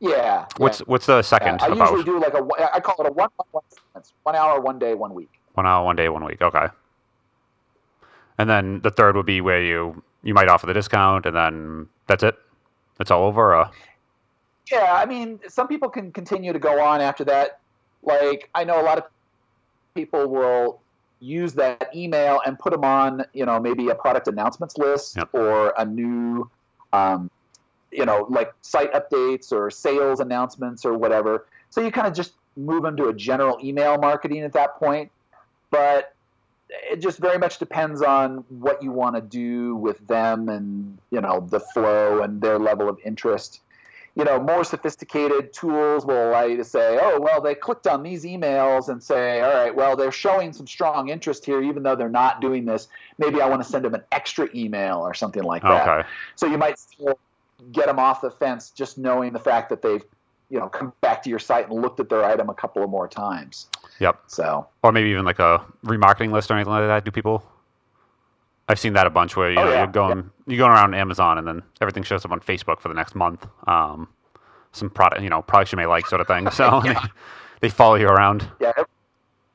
yeah. 0.00 0.10
yeah. 0.10 0.46
What's 0.56 0.78
what's 0.80 1.06
the 1.06 1.22
second 1.22 1.58
Yeah, 1.60 1.66
I 1.68 1.72
about? 1.72 1.90
usually 1.92 2.04
do 2.04 2.18
like 2.20 2.34
a 2.34 2.74
I 2.74 2.80
call 2.80 3.04
it 3.04 3.08
a 3.08 3.12
one 3.12 3.28
one 3.36 3.46
one 3.50 3.64
sequence, 3.68 4.12
one 4.22 4.34
hour, 4.34 4.60
one 4.60 4.78
day, 4.78 4.94
one 4.94 5.12
week. 5.14 5.30
One 5.54 5.66
hour, 5.66 5.84
one 5.84 5.96
day, 5.96 6.08
one 6.08 6.24
week. 6.24 6.40
Okay. 6.42 6.66
And 8.38 8.48
then 8.50 8.80
the 8.82 8.90
third 8.90 9.16
would 9.16 9.26
be 9.26 9.40
where 9.40 9.62
you 9.62 10.02
you 10.22 10.34
might 10.34 10.48
offer 10.48 10.66
the 10.66 10.74
discount, 10.74 11.26
and 11.26 11.36
then 11.36 11.88
that's 12.06 12.22
it. 12.22 12.36
It's 13.00 13.10
all 13.10 13.24
over. 13.24 13.54
Or? 13.54 13.70
Yeah, 14.70 14.94
I 14.94 15.06
mean, 15.06 15.38
some 15.48 15.68
people 15.68 15.88
can 15.88 16.10
continue 16.12 16.52
to 16.52 16.58
go 16.58 16.80
on 16.82 17.00
after 17.00 17.24
that. 17.24 17.60
Like 18.06 18.48
I 18.54 18.64
know 18.64 18.80
a 18.80 18.84
lot 18.84 18.98
of 18.98 19.04
people 19.94 20.28
will 20.28 20.80
use 21.20 21.54
that 21.54 21.90
email 21.94 22.40
and 22.46 22.58
put 22.58 22.72
them 22.72 22.84
on, 22.84 23.24
you 23.32 23.44
know, 23.46 23.58
maybe 23.58 23.88
a 23.88 23.94
product 23.94 24.28
announcements 24.28 24.78
list 24.78 25.16
Yep. 25.16 25.30
or 25.32 25.74
a 25.76 25.84
new, 25.84 26.48
um, 26.92 27.30
you 27.90 28.04
know, 28.04 28.26
like 28.28 28.52
site 28.62 28.92
updates 28.92 29.52
or 29.52 29.70
sales 29.70 30.20
announcements 30.20 30.84
or 30.84 30.96
whatever. 30.96 31.46
So 31.70 31.80
you 31.80 31.90
kind 31.90 32.06
of 32.06 32.14
just 32.14 32.34
move 32.56 32.82
them 32.82 32.96
to 32.96 33.08
a 33.08 33.14
general 33.14 33.58
email 33.62 33.98
marketing 33.98 34.42
at 34.42 34.52
that 34.52 34.76
point. 34.76 35.10
But 35.70 36.14
it 36.68 37.00
just 37.00 37.18
very 37.18 37.38
much 37.38 37.58
depends 37.58 38.02
on 38.02 38.44
what 38.48 38.82
you 38.82 38.90
want 38.90 39.16
to 39.16 39.22
do 39.22 39.76
with 39.76 40.04
them 40.06 40.48
and 40.48 40.98
you 41.10 41.20
know 41.20 41.46
the 41.48 41.60
flow 41.60 42.22
and 42.22 42.40
their 42.40 42.58
level 42.58 42.88
of 42.88 42.98
interest 43.04 43.60
you 44.16 44.24
know 44.24 44.40
more 44.40 44.64
sophisticated 44.64 45.52
tools 45.52 46.04
will 46.06 46.30
allow 46.30 46.44
you 46.44 46.56
to 46.56 46.64
say 46.64 46.98
oh 47.00 47.20
well 47.20 47.40
they 47.40 47.54
clicked 47.54 47.86
on 47.86 48.02
these 48.02 48.24
emails 48.24 48.88
and 48.88 49.00
say 49.02 49.40
all 49.42 49.52
right 49.54 49.74
well 49.74 49.94
they're 49.94 50.10
showing 50.10 50.52
some 50.52 50.66
strong 50.66 51.10
interest 51.10 51.44
here 51.44 51.62
even 51.62 51.82
though 51.82 51.94
they're 51.94 52.08
not 52.08 52.40
doing 52.40 52.64
this 52.64 52.88
maybe 53.18 53.40
i 53.40 53.48
want 53.48 53.62
to 53.62 53.68
send 53.68 53.84
them 53.84 53.94
an 53.94 54.02
extra 54.12 54.48
email 54.54 54.98
or 54.98 55.14
something 55.14 55.42
like 55.44 55.62
that 55.62 55.86
Okay. 55.86 56.08
so 56.34 56.46
you 56.46 56.58
might 56.58 56.78
still 56.78 57.18
get 57.72 57.86
them 57.86 57.98
off 57.98 58.20
the 58.20 58.30
fence 58.30 58.70
just 58.70 58.98
knowing 58.98 59.32
the 59.32 59.38
fact 59.38 59.68
that 59.68 59.82
they've 59.82 60.04
you 60.48 60.58
know 60.58 60.68
come 60.68 60.92
back 61.00 61.22
to 61.22 61.30
your 61.30 61.38
site 61.38 61.68
and 61.68 61.80
looked 61.82 62.00
at 62.00 62.08
their 62.08 62.24
item 62.24 62.48
a 62.48 62.54
couple 62.54 62.82
of 62.82 62.88
more 62.90 63.08
times 63.08 63.68
Yep. 64.00 64.22
so 64.26 64.66
Or 64.82 64.92
maybe 64.92 65.10
even 65.10 65.24
like 65.24 65.38
a 65.38 65.64
remarketing 65.84 66.32
list 66.32 66.50
or 66.50 66.54
anything 66.54 66.72
like 66.72 66.86
that. 66.86 67.04
Do 67.04 67.10
people? 67.10 67.42
I've 68.68 68.78
seen 68.78 68.94
that 68.94 69.06
a 69.06 69.10
bunch 69.10 69.36
where 69.36 69.50
you 69.50 69.58
Oh, 69.58 69.64
know 69.64 69.70
yeah, 69.70 69.78
you're 69.84 69.92
going 69.92 70.30
you're 70.46 70.58
going 70.58 70.72
around 70.72 70.94
Amazon 70.94 71.38
and 71.38 71.46
then 71.46 71.62
everything 71.80 72.02
shows 72.02 72.24
up 72.24 72.32
on 72.32 72.40
Facebook 72.40 72.80
for 72.80 72.88
the 72.88 72.94
next 72.94 73.14
month. 73.14 73.46
Um, 73.66 74.08
some 74.72 74.90
product, 74.90 75.22
you 75.22 75.30
know, 75.30 75.42
products 75.42 75.72
you 75.72 75.76
may 75.76 75.86
like, 75.86 76.06
sort 76.06 76.20
of 76.20 76.26
thing. 76.26 76.50
So 76.50 76.80
they, 76.84 76.94
they 77.60 77.68
follow 77.68 77.94
you 77.94 78.08
around. 78.08 78.48
yeah 78.60 78.72
every, 78.76 78.90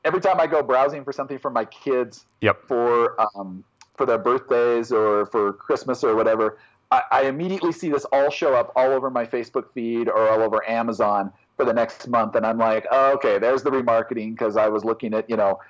every 0.04 0.20
time 0.20 0.40
i 0.40 0.46
go 0.46 0.62
browsing 0.62 1.04
for 1.04 1.12
something 1.12 1.38
for 1.38 1.50
my 1.50 1.64
kids 1.66 2.26
Yep. 2.40 2.62
for 2.66 3.14
um, 3.36 3.62
for 3.96 4.04
their 4.06 4.18
birthdays 4.18 4.90
or 4.90 5.26
for 5.26 5.52
christmas 5.52 6.02
or 6.02 6.16
whatever 6.16 6.58
I, 6.90 7.02
I 7.12 7.22
immediately 7.26 7.72
see 7.72 7.88
this 7.90 8.04
all 8.06 8.28
show 8.30 8.54
up 8.54 8.72
all 8.74 8.90
over 8.90 9.10
my 9.10 9.24
facebook 9.24 9.66
feed 9.72 10.08
or 10.08 10.28
all 10.28 10.40
over 10.42 10.68
amazon 10.68 11.32
for 11.56 11.64
the 11.64 11.72
next 11.72 12.08
month 12.08 12.34
and 12.34 12.44
i'm 12.44 12.58
like 12.58 12.86
oh, 12.90 13.12
okay 13.12 13.38
there's 13.38 13.62
the 13.62 13.70
remarketing 13.70 14.30
because 14.32 14.56
i 14.56 14.66
was 14.66 14.84
looking 14.84 15.14
at 15.14 15.30
you 15.30 15.36
know 15.36 15.60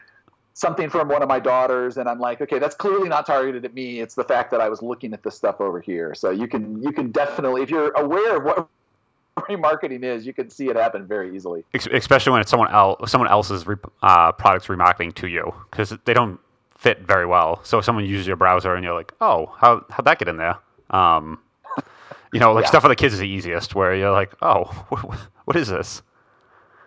something 0.55 0.91
from 0.91 1.09
one 1.09 1.23
of 1.23 1.29
my 1.29 1.41
daughters 1.41 1.97
and 1.97 2.09
i'm 2.09 2.19
like 2.19 2.41
okay 2.41 2.59
that's 2.59 2.75
clearly 2.75 3.09
not 3.09 3.25
targeted 3.27 3.65
at 3.65 3.75
me 3.75 4.01
it's 4.01 4.15
the 4.15 4.25
fact 4.25 4.51
that 4.51 4.61
i 4.61 4.69
was 4.69 4.83
looking 4.83 5.13
at 5.13 5.23
this 5.23 5.35
stuff 5.35 5.61
over 5.61 5.81
here 5.81 6.15
so 6.15 6.31
you 6.31 6.47
can 6.47 6.83
you 6.83 6.93
can 6.93 7.11
definitely 7.11 7.63
if 7.63 7.71
you're 7.71 7.91
aware 7.93 8.37
of 8.37 8.45
what 8.45 8.69
remarketing 9.49 10.05
is 10.05 10.27
you 10.27 10.35
can 10.35 10.51
see 10.51 10.69
it 10.69 10.77
happen 10.77 11.07
very 11.07 11.35
easily 11.35 11.65
especially 11.93 12.33
when 12.33 12.41
it's 12.43 12.51
someone 12.51 12.71
else 12.71 13.11
someone 13.11 13.31
else's 13.31 13.67
re- 13.67 13.77
uh, 14.03 14.31
products 14.33 14.67
remarketing 14.67 15.15
to 15.15 15.27
you 15.27 15.55
because 15.71 15.95
they 16.05 16.13
don't 16.13 16.39
fit 16.83 16.99
very 17.07 17.27
well. 17.27 17.61
So 17.63 17.79
if 17.79 17.85
someone 17.85 18.05
uses 18.05 18.27
your 18.27 18.35
browser 18.35 18.75
and 18.75 18.85
you're 18.85 18.93
like, 18.93 19.13
oh, 19.21 19.55
how 19.57 19.85
how'd 19.89 20.05
that 20.05 20.19
get 20.19 20.27
in 20.27 20.37
there? 20.37 20.57
Um, 20.91 21.39
you 22.33 22.41
know, 22.41 22.53
like 22.53 22.63
Yeah. 22.65 22.71
stuff 22.71 22.83
for 22.83 22.89
the 22.89 22.97
kids 22.97 23.15
is 23.15 23.21
the 23.21 23.29
easiest. 23.29 23.77
Where 23.77 23.95
you're 23.95 24.11
like, 24.11 24.33
oh, 24.43 24.65
what 25.45 25.57
is 25.57 25.69
this? 25.69 26.03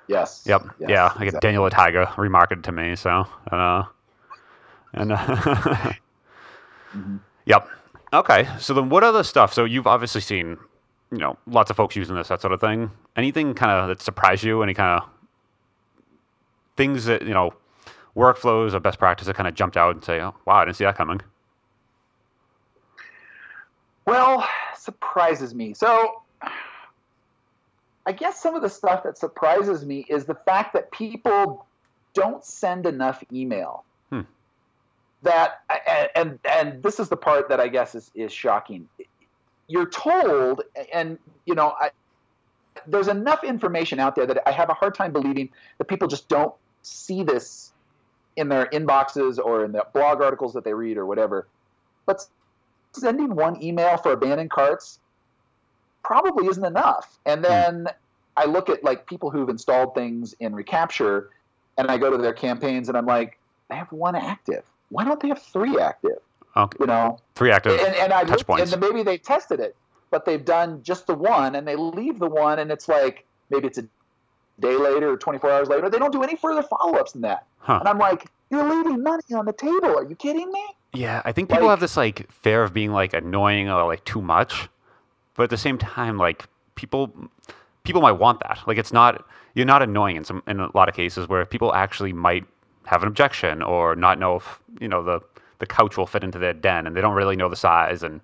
Yes 0.07 0.43
Yep. 0.45 0.63
Yes, 0.79 0.89
yeah, 0.89 1.11
I 1.15 1.25
get. 1.25 1.41
Daniel 1.41 1.69
Tiger 1.69 2.05
remarketed 2.15 2.63
to 2.63 2.71
me. 2.71 2.95
So, 2.95 3.25
uh, 3.51 3.83
and 4.93 5.11
uh, 5.11 5.17
Mhm. 6.95 7.19
yep. 7.45 7.67
Okay. 8.13 8.47
So 8.59 8.73
then, 8.73 8.89
what 8.89 9.03
other 9.03 9.23
stuff? 9.23 9.53
So 9.53 9.65
you've 9.65 9.87
obviously 9.87 10.21
seen, 10.21 10.57
you 11.11 11.17
know, 11.17 11.37
lots 11.47 11.69
of 11.69 11.75
folks 11.75 11.95
using 11.95 12.15
this, 12.15 12.29
that 12.29 12.39
sort 12.41 12.53
of 12.53 12.61
thing. 12.61 12.89
Anything 13.17 13.53
kind 13.53 13.71
of 13.71 13.87
that 13.89 14.01
surprised 14.01 14.43
you? 14.43 14.61
Any 14.63 14.73
kind 14.73 15.01
of 15.01 15.09
things 16.77 17.05
that 17.05 17.23
you 17.23 17.33
know, 17.33 17.53
workflows 18.15 18.73
or 18.73 18.79
best 18.79 18.99
practice 18.99 19.27
that 19.27 19.35
kind 19.35 19.47
of 19.47 19.55
jumped 19.55 19.75
out 19.77 19.95
and 19.95 20.03
say, 20.03 20.21
oh, 20.21 20.33
wow, 20.45 20.55
I 20.55 20.65
didn't 20.65 20.77
see 20.77 20.83
that 20.85 20.95
coming. 20.97 21.19
Well, 24.05 24.47
surprises 24.77 25.55
me. 25.55 25.73
So, 25.73 26.21
I 28.05 28.11
guess 28.11 28.41
some 28.41 28.55
of 28.55 28.61
the 28.61 28.69
stuff 28.69 29.03
that 29.03 29.17
surprises 29.17 29.85
me 29.85 30.05
is 30.07 30.25
the 30.25 30.35
fact 30.35 30.73
that 30.73 30.91
people 30.91 31.65
don't 32.13 32.45
send 32.45 32.85
enough 32.85 33.23
email. 33.31 33.83
Hmm. 34.09 34.21
That 35.23 35.61
and, 35.87 36.09
and 36.15 36.39
and 36.49 36.83
this 36.83 36.99
is 36.99 37.09
the 37.09 37.17
part 37.17 37.49
that 37.49 37.59
I 37.59 37.67
guess 37.67 37.95
is 37.95 38.11
is 38.13 38.31
shocking. 38.31 38.87
You're 39.67 39.89
told, 39.89 40.61
and 40.93 41.17
you 41.45 41.55
know, 41.55 41.73
I, 41.79 41.89
there's 42.85 43.07
enough 43.07 43.43
information 43.43 43.99
out 43.99 44.15
there 44.15 44.27
that 44.27 44.47
I 44.47 44.51
have 44.51 44.69
a 44.69 44.75
hard 44.75 44.93
time 44.93 45.11
believing 45.11 45.49
that 45.79 45.85
people 45.85 46.07
just 46.07 46.27
don't 46.27 46.53
see 46.83 47.23
this 47.23 47.73
in 48.35 48.49
their 48.49 48.67
inboxes 48.67 49.39
or 49.43 49.65
in 49.65 49.71
the 49.71 49.85
blog 49.93 50.21
articles 50.21 50.53
that 50.53 50.63
they 50.63 50.73
read 50.73 50.97
or 50.97 51.05
whatever. 51.05 51.47
But 52.05 52.27
sending 52.91 53.35
one 53.35 53.61
email 53.63 53.97
for 53.97 54.11
abandoned 54.11 54.51
carts 54.51 54.99
probably 56.05 56.47
isn't 56.47 56.65
enough. 56.65 57.17
And 57.25 57.39
hmm. 57.39 57.51
then 57.51 57.87
I 58.37 58.45
look 58.45 58.69
at 58.69 58.83
like 58.83 59.07
people 59.07 59.31
who've 59.31 59.49
installed 59.49 59.95
things 59.95 60.33
in 60.39 60.53
Recapture, 60.53 61.31
and 61.77 61.89
I 61.89 61.97
go 61.97 62.09
to 62.09 62.17
their 62.17 62.33
campaigns, 62.33 62.89
and 62.89 62.97
I'm 62.97 63.05
like, 63.05 63.39
they 63.69 63.75
have 63.75 63.91
one 63.91 64.15
active. 64.15 64.63
Why 64.89 65.03
don't 65.03 65.19
they 65.19 65.29
have 65.29 65.41
three 65.41 65.79
active? 65.79 66.19
Okay. 66.55 66.77
You 66.79 66.85
know, 66.85 67.19
Three 67.35 67.51
active. 67.51 67.79
and, 67.79 67.95
and 67.95 68.13
I 68.13 68.21
touch 68.21 68.29
looked, 68.29 68.47
points. 68.47 68.71
and 68.71 68.79
maybe 68.81 69.03
they 69.03 69.17
tested 69.17 69.59
it, 69.59 69.75
but 70.09 70.23
they've 70.25 70.45
done 70.45 70.81
just 70.83 71.07
the 71.07 71.15
one, 71.15 71.55
and 71.55 71.67
they 71.67 71.75
leave 71.75 72.19
the 72.19 72.27
one, 72.29 72.59
and 72.59 72.71
it's 72.71 72.87
like 72.87 73.25
maybe 73.49 73.67
it's 73.67 73.77
a 73.77 73.85
day 74.61 74.77
later 74.77 75.11
or 75.11 75.17
24 75.17 75.51
hours 75.51 75.67
later. 75.67 75.89
They 75.89 75.97
don't 75.97 76.13
do 76.13 76.23
any 76.23 76.37
further 76.37 76.63
follow-ups 76.63 77.11
than 77.13 77.23
that, 77.23 77.45
Huh. 77.57 77.79
and 77.81 77.89
I'm 77.89 77.97
like, 77.97 78.27
you're 78.49 78.63
leaving 78.63 79.03
money 79.03 79.23
on 79.35 79.45
the 79.45 79.51
table. 79.53 79.97
Are 79.97 80.05
you 80.05 80.15
kidding 80.15 80.49
me? 80.51 80.63
Yeah, 80.93 81.21
I 81.25 81.33
think 81.33 81.49
people 81.49 81.65
Like- 81.65 81.71
have 81.71 81.79
this 81.81 81.97
like 81.97 82.31
fear 82.31 82.63
of 82.63 82.73
being 82.73 82.93
like 82.93 83.13
annoying 83.13 83.69
or 83.69 83.85
like 83.85 84.05
too 84.05 84.21
much, 84.21 84.69
but 85.35 85.43
at 85.43 85.49
the 85.49 85.57
same 85.57 85.77
time, 85.77 86.17
like 86.17 86.45
people 86.75 87.13
people 87.83 88.01
might 88.01 88.13
want 88.13 88.39
that. 88.41 88.59
Like 88.67 88.77
it's 88.77 88.93
not 88.93 89.25
you're 89.53 89.65
not 89.65 89.81
annoying 89.81 90.15
in 90.15 90.23
some 90.23 90.43
in 90.47 90.59
a 90.59 90.69
lot 90.75 90.89
of 90.89 90.95
cases 90.95 91.27
where 91.29 91.45
people 91.45 91.73
actually 91.73 92.13
might 92.13 92.45
have 92.85 93.01
an 93.01 93.07
objection 93.07 93.61
or 93.61 93.95
not 93.95 94.19
know 94.19 94.35
if 94.35 94.59
you 94.79 94.87
know 94.87 95.03
the 95.03 95.21
the 95.59 95.65
couch 95.65 95.97
will 95.97 96.05
fit 96.07 96.23
into 96.23 96.37
their 96.39 96.53
den 96.53 96.85
and 96.85 96.95
they 96.95 97.01
don't 97.01 97.15
really 97.15 97.35
know 97.35 97.49
the 97.49 97.55
size 97.55 98.03
and 98.03 98.21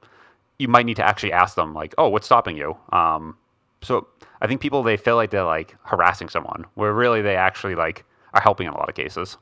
you 0.60 0.68
might 0.68 0.86
need 0.86 0.98
to 0.98 1.04
actually 1.04 1.32
ask 1.32 1.56
them 1.56 1.74
like, 1.74 1.96
oh, 1.98 2.10
what's 2.10 2.26
stopping 2.26 2.56
you? 2.56 2.78
Um, 2.92 3.36
so 3.82 4.08
I 4.42 4.48
think 4.48 4.62
people 4.62 4.84
they 4.84 4.98
feel 4.98 5.16
like 5.16 5.32
they're 5.32 5.44
like 5.44 5.76
harassing 5.84 6.30
someone 6.30 6.66
where 6.76 6.94
really 6.94 7.22
they 7.22 7.36
actually 7.36 7.74
like 7.76 8.06
are 8.34 8.42
helping 8.42 8.68
in 8.68 8.74
a 8.74 8.78
lot 8.78 8.90
of 8.90 8.96
cases. 8.96 9.38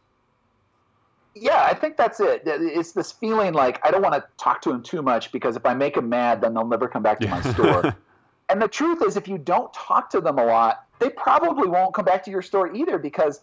Yeah, 1.42 1.64
I 1.64 1.74
think 1.74 1.98
that's 1.98 2.20
it. 2.20 2.44
It's 2.46 2.92
this 2.92 3.12
feeling 3.12 3.54
like 3.54 3.80
I 3.86 3.92
don't 3.92 4.02
want 4.02 4.16
to 4.16 4.24
talk 4.38 4.62
to 4.62 4.70
them 4.70 4.84
too 4.84 5.02
much 5.02 5.32
because 5.32 5.56
if 5.56 5.66
I 5.66 5.74
make 5.74 5.96
them 5.96 6.10
mad, 6.10 6.42
then 6.42 6.54
they'll 6.54 6.68
never 6.68 6.88
come 6.88 7.04
back 7.04 7.20
to 7.22 7.28
my 7.28 7.42
store. 7.42 7.96
And 8.50 8.60
the 8.60 8.68
truth 8.68 9.04
is, 9.06 9.16
if 9.16 9.28
you 9.28 9.38
don't 9.38 9.72
talk 9.74 10.10
to 10.10 10.22
them 10.22 10.40
a 10.40 10.44
lot, 10.44 10.80
they 11.00 11.10
probably 11.10 11.70
won't 11.70 11.94
come 11.94 12.04
back 12.04 12.24
to 12.24 12.32
your 12.32 12.42
store 12.42 12.74
either 12.74 12.98
because 12.98 13.42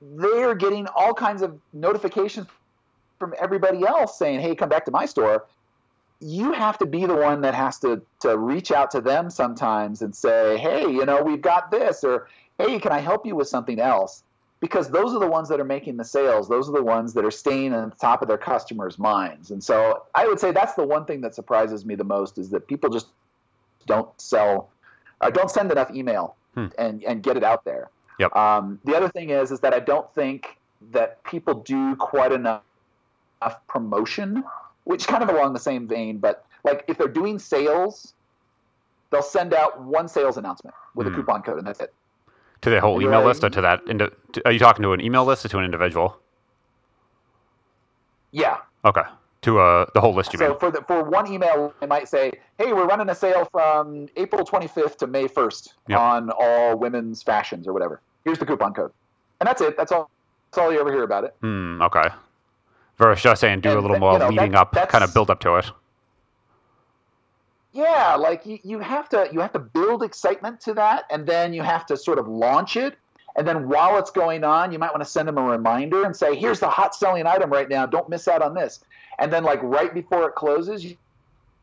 they're 0.00 0.54
getting 0.54 0.86
all 0.94 1.12
kinds 1.12 1.42
of 1.42 1.58
notifications 1.72 2.46
from 3.18 3.34
everybody 3.40 3.84
else 3.84 4.16
saying, 4.16 4.40
"Hey, 4.40 4.54
come 4.54 4.68
back 4.68 4.84
to 4.84 4.92
my 4.92 5.06
store." 5.06 5.46
You 6.20 6.52
have 6.52 6.78
to 6.78 6.86
be 6.86 7.04
the 7.04 7.16
one 7.16 7.40
that 7.40 7.54
has 7.54 7.78
to 7.80 8.02
to 8.20 8.38
reach 8.38 8.70
out 8.70 8.92
to 8.92 9.00
them 9.00 9.28
sometimes 9.28 10.02
and 10.02 10.14
say, 10.14 10.56
"Hey, 10.56 10.82
you 10.82 11.04
know, 11.04 11.20
we've 11.20 11.42
got 11.42 11.72
this," 11.72 12.04
or 12.04 12.28
"Hey, 12.58 12.78
can 12.78 12.92
I 12.92 12.98
help 12.98 13.26
you 13.26 13.34
with 13.34 13.48
something 13.48 13.80
else?" 13.80 14.22
Because 14.60 14.90
those 14.90 15.14
are 15.14 15.20
the 15.20 15.28
ones 15.28 15.48
that 15.50 15.60
are 15.60 15.64
making 15.64 15.98
the 15.98 16.04
sales. 16.04 16.48
Those 16.48 16.68
are 16.68 16.72
the 16.72 16.82
ones 16.82 17.14
that 17.14 17.24
are 17.24 17.30
staying 17.30 17.72
on 17.72 17.90
the 17.90 17.96
top 17.96 18.22
of 18.22 18.28
their 18.28 18.38
customers' 18.38 18.98
minds. 18.98 19.52
And 19.52 19.62
so, 19.62 20.04
I 20.16 20.26
would 20.26 20.40
say 20.40 20.50
that's 20.50 20.74
the 20.74 20.84
one 20.84 21.04
thing 21.04 21.20
that 21.20 21.34
surprises 21.34 21.84
me 21.84 21.94
the 21.94 22.04
most 22.04 22.38
is 22.38 22.50
that 22.50 22.66
people 22.66 22.90
just 22.90 23.06
don't 23.86 24.08
sell, 24.20 24.70
uh, 25.20 25.30
don't 25.30 25.50
send 25.50 25.70
enough 25.70 25.92
email 25.94 26.34
hmm. 26.54 26.66
and 26.76 27.04
and 27.04 27.22
get 27.22 27.36
it 27.36 27.44
out 27.44 27.64
there. 27.64 27.90
Yep. 28.18 28.34
Um, 28.34 28.80
the 28.84 28.96
other 28.96 29.08
thing 29.08 29.30
is 29.30 29.52
is 29.52 29.60
that 29.60 29.74
I 29.74 29.80
don't 29.80 30.12
think 30.14 30.58
that 30.90 31.22
people 31.24 31.54
do 31.54 31.96
quite 31.96 32.32
enough 32.32 32.62
promotion, 33.68 34.44
which 34.84 35.06
kind 35.06 35.22
of 35.22 35.28
along 35.28 35.52
the 35.52 35.60
same 35.60 35.86
vein, 35.86 36.18
but 36.18 36.44
like 36.64 36.84
if 36.88 36.98
they're 36.98 37.08
doing 37.08 37.38
sales, 37.38 38.14
they'll 39.10 39.22
send 39.22 39.54
out 39.54 39.80
one 39.80 40.08
sales 40.08 40.36
announcement 40.36 40.74
with 40.94 41.06
a 41.06 41.10
hmm. 41.10 41.16
coupon 41.16 41.42
code, 41.42 41.58
and 41.58 41.66
that's 41.66 41.80
it. 41.80 41.94
To 42.62 42.70
the 42.70 42.80
whole 42.80 43.00
email 43.00 43.24
list, 43.24 43.44
or 43.44 43.50
to 43.50 43.60
that? 43.60 43.82
Indi- 43.88 44.10
are 44.44 44.52
you 44.52 44.58
talking 44.58 44.82
to 44.82 44.92
an 44.92 45.00
email 45.00 45.24
list 45.24 45.44
or 45.44 45.48
to 45.48 45.58
an 45.58 45.64
individual? 45.64 46.18
Yeah. 48.32 48.56
Okay. 48.84 49.02
To 49.42 49.60
uh, 49.60 49.86
the 49.94 50.00
whole 50.00 50.14
list, 50.14 50.32
you 50.32 50.38
so 50.40 50.48
mean? 50.50 50.58
for 50.58 50.72
the, 50.72 50.82
for 50.82 51.04
one 51.04 51.32
email, 51.32 51.72
they 51.78 51.86
might 51.86 52.08
say, 52.08 52.32
"Hey, 52.58 52.72
we're 52.72 52.86
running 52.86 53.08
a 53.08 53.14
sale 53.14 53.48
from 53.52 54.08
April 54.16 54.44
25th 54.44 54.96
to 54.98 55.06
May 55.06 55.28
1st 55.28 55.74
yep. 55.86 56.00
on 56.00 56.30
all 56.30 56.76
women's 56.76 57.22
fashions 57.22 57.68
or 57.68 57.72
whatever. 57.72 58.00
Here's 58.24 58.40
the 58.40 58.46
coupon 58.46 58.74
code," 58.74 58.90
and 59.40 59.46
that's 59.46 59.60
it. 59.60 59.76
That's 59.76 59.92
all. 59.92 60.10
That's 60.50 60.58
all 60.58 60.72
you 60.72 60.80
ever 60.80 60.90
hear 60.90 61.04
about 61.04 61.24
it. 61.24 61.36
Hmm. 61.40 61.80
okay. 61.82 62.08
Versus 62.96 63.22
just 63.22 63.40
saying, 63.40 63.60
do 63.60 63.70
and, 63.70 63.78
a 63.78 63.82
little 63.82 63.98
more 63.98 64.14
you 64.14 64.18
know, 64.18 64.28
leading 64.28 64.52
that, 64.52 64.74
up, 64.74 64.88
kind 64.88 65.04
of 65.04 65.14
build 65.14 65.30
up 65.30 65.40
to 65.40 65.56
it. 65.56 65.70
Yeah, 67.78 68.16
like 68.16 68.44
you, 68.44 68.58
you 68.64 68.80
have 68.80 69.08
to 69.10 69.28
you 69.32 69.38
have 69.38 69.52
to 69.52 69.60
build 69.60 70.02
excitement 70.02 70.60
to 70.62 70.74
that, 70.74 71.04
and 71.12 71.24
then 71.24 71.52
you 71.52 71.62
have 71.62 71.86
to 71.86 71.96
sort 71.96 72.18
of 72.18 72.26
launch 72.26 72.76
it. 72.76 72.96
And 73.36 73.46
then 73.46 73.68
while 73.68 73.98
it's 73.98 74.10
going 74.10 74.42
on, 74.42 74.72
you 74.72 74.80
might 74.80 74.90
want 74.90 75.04
to 75.04 75.08
send 75.08 75.28
them 75.28 75.38
a 75.38 75.42
reminder 75.42 76.04
and 76.04 76.16
say, 76.16 76.34
"Here's 76.34 76.58
the 76.58 76.68
hot 76.68 76.92
selling 76.96 77.24
item 77.24 77.50
right 77.50 77.68
now. 77.68 77.86
Don't 77.86 78.08
miss 78.08 78.26
out 78.26 78.42
on 78.42 78.52
this." 78.52 78.80
And 79.20 79.32
then 79.32 79.44
like 79.44 79.60
right 79.62 79.94
before 79.94 80.28
it 80.28 80.34
closes, 80.34 80.84
you, 80.84 80.96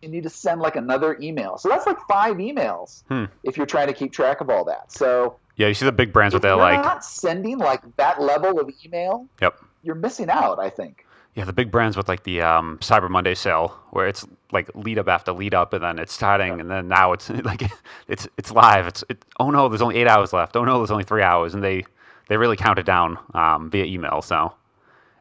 you 0.02 0.08
need 0.08 0.24
to 0.24 0.30
send 0.30 0.62
like 0.62 0.78
another 0.78 1.18
email. 1.20 1.58
So 1.58 1.68
that's 1.68 1.86
like 1.86 2.00
five 2.08 2.38
emails 2.38 3.04
hmm. 3.10 3.26
if 3.44 3.58
you're 3.58 3.66
trying 3.66 3.88
to 3.88 3.94
keep 3.94 4.14
track 4.14 4.40
of 4.40 4.50
all 4.50 4.64
that. 4.64 4.94
So 4.94 5.36
yeah, 5.58 5.68
you 5.68 5.74
see 5.74 5.86
the 5.86 5.92
big 5.92 6.14
brands 6.14 6.34
with 6.34 6.44
that 6.44 6.54
like 6.54 6.82
not 6.82 7.04
sending 7.04 7.58
like 7.58 7.82
that 7.98 8.22
level 8.22 8.58
of 8.58 8.72
email. 8.86 9.28
Yep, 9.42 9.62
you're 9.84 9.96
missing 9.96 10.30
out. 10.30 10.60
I 10.60 10.70
think. 10.70 11.06
Yeah, 11.36 11.44
the 11.44 11.52
big 11.52 11.70
brands 11.70 11.98
with 11.98 12.08
like 12.08 12.24
the 12.24 12.42
um, 12.42 12.78
Cyber 12.80 13.10
Monday 13.10 13.36
sale, 13.36 13.78
where 13.92 14.08
it's 14.08 14.26
like 14.54 14.74
lead 14.74 14.98
up 14.98 15.10
after 15.10 15.34
lead 15.34 15.54
up, 15.54 15.74
and 15.74 15.84
then 15.84 16.00
it's 16.00 16.14
starting, 16.14 16.62
and 16.62 16.72
then 16.72 16.88
now 16.88 17.12
it's 17.12 17.30
like 17.44 17.64
it's 18.08 18.26
it's 18.38 18.52
live. 18.52 18.88
It's 18.88 19.04
it, 19.10 19.24
oh 19.38 19.52
no, 19.52 19.68
there's 19.68 19.82
only 19.82 19.98
eight 19.98 20.08
hours 20.08 20.32
left. 20.32 20.56
Oh 20.56 20.64
no, 20.64 20.78
there's 20.78 20.92
only 20.92 21.04
three 21.04 21.22
hours, 21.22 21.54
and 21.54 21.62
they 21.62 21.84
they 22.30 22.38
really 22.38 22.56
count 22.56 22.80
it 22.80 22.86
down 22.86 23.20
um, 23.34 23.70
via 23.70 23.84
email. 23.84 24.22
So 24.22 24.54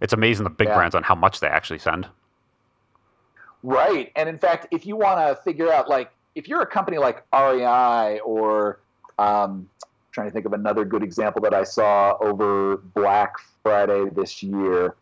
it's 0.00 0.12
amazing 0.12 0.44
the 0.44 0.50
big 0.50 0.68
yeah. 0.68 0.76
brands 0.76 0.94
on 0.94 1.02
how 1.02 1.16
much 1.16 1.40
they 1.40 1.48
actually 1.48 1.80
send. 1.80 2.06
Right, 3.64 4.12
and 4.14 4.28
in 4.28 4.38
fact, 4.38 4.68
if 4.70 4.86
you 4.86 4.94
want 4.94 5.18
to 5.18 5.42
figure 5.42 5.72
out 5.72 5.88
like 5.88 6.12
if 6.36 6.46
you're 6.46 6.62
a 6.62 6.66
company 6.66 6.98
like 6.98 7.24
REI 7.34 8.20
or 8.20 8.78
um, 9.18 9.68
trying 10.12 10.28
to 10.28 10.32
think 10.32 10.46
of 10.46 10.52
another 10.52 10.84
good 10.84 11.02
example 11.02 11.42
that 11.42 11.54
I 11.54 11.64
saw 11.64 12.16
over 12.20 12.76
Black 12.76 13.34
Friday 13.64 14.10
this 14.14 14.44
year 14.44 14.94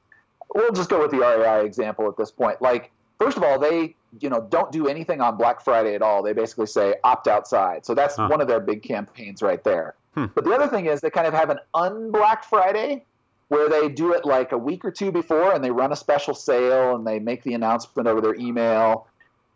we'll 0.55 0.73
just 0.73 0.91
go 0.91 1.01
with 1.01 1.11
the 1.11 1.19
REI 1.19 1.65
example 1.65 2.09
at 2.09 2.17
this 2.17 2.31
point. 2.31 2.61
Like, 2.61 2.91
first 3.19 3.37
of 3.37 3.43
all, 3.43 3.59
they 3.59 3.95
you 4.21 4.29
know 4.29 4.47
don't 4.51 4.71
do 4.71 4.89
anything 4.89 5.21
on 5.21 5.37
Black 5.37 5.63
Friday 5.63 5.95
at 5.95 6.03
all. 6.03 6.23
They 6.23 6.33
basically 6.33 6.67
say 6.67 6.95
opt 7.05 7.29
outside. 7.29 7.87
So 7.87 7.95
that's 7.95 8.17
huh. 8.17 8.29
one 8.29 8.41
of 8.41 8.49
their 8.49 8.61
big 8.61 8.83
campaigns 8.83 9.43
right 9.43 9.63
there. 9.63 9.95
Hmm. 10.15 10.27
But 10.35 10.45
the 10.45 10.53
other 10.53 10.69
thing 10.69 10.87
is 10.87 11.01
they 11.01 11.11
kind 11.11 11.27
of 11.27 11.35
have 11.35 11.51
an 11.51 11.59
un-Black 11.75 12.45
Friday 12.45 13.05
where 13.49 13.69
they 13.69 13.89
do 13.89 14.13
it 14.13 14.25
like 14.25 14.53
a 14.53 14.59
week 14.59 14.85
or 14.85 14.91
two 14.91 15.13
before 15.13 15.53
and 15.53 15.63
they 15.63 15.71
run 15.71 15.93
a 15.93 15.97
special 15.97 16.35
sale 16.35 16.97
and 16.97 17.07
they 17.07 17.19
make 17.19 17.43
the 17.43 17.55
announcement 17.55 18.09
over 18.09 18.21
their 18.21 18.35
email. 18.35 19.07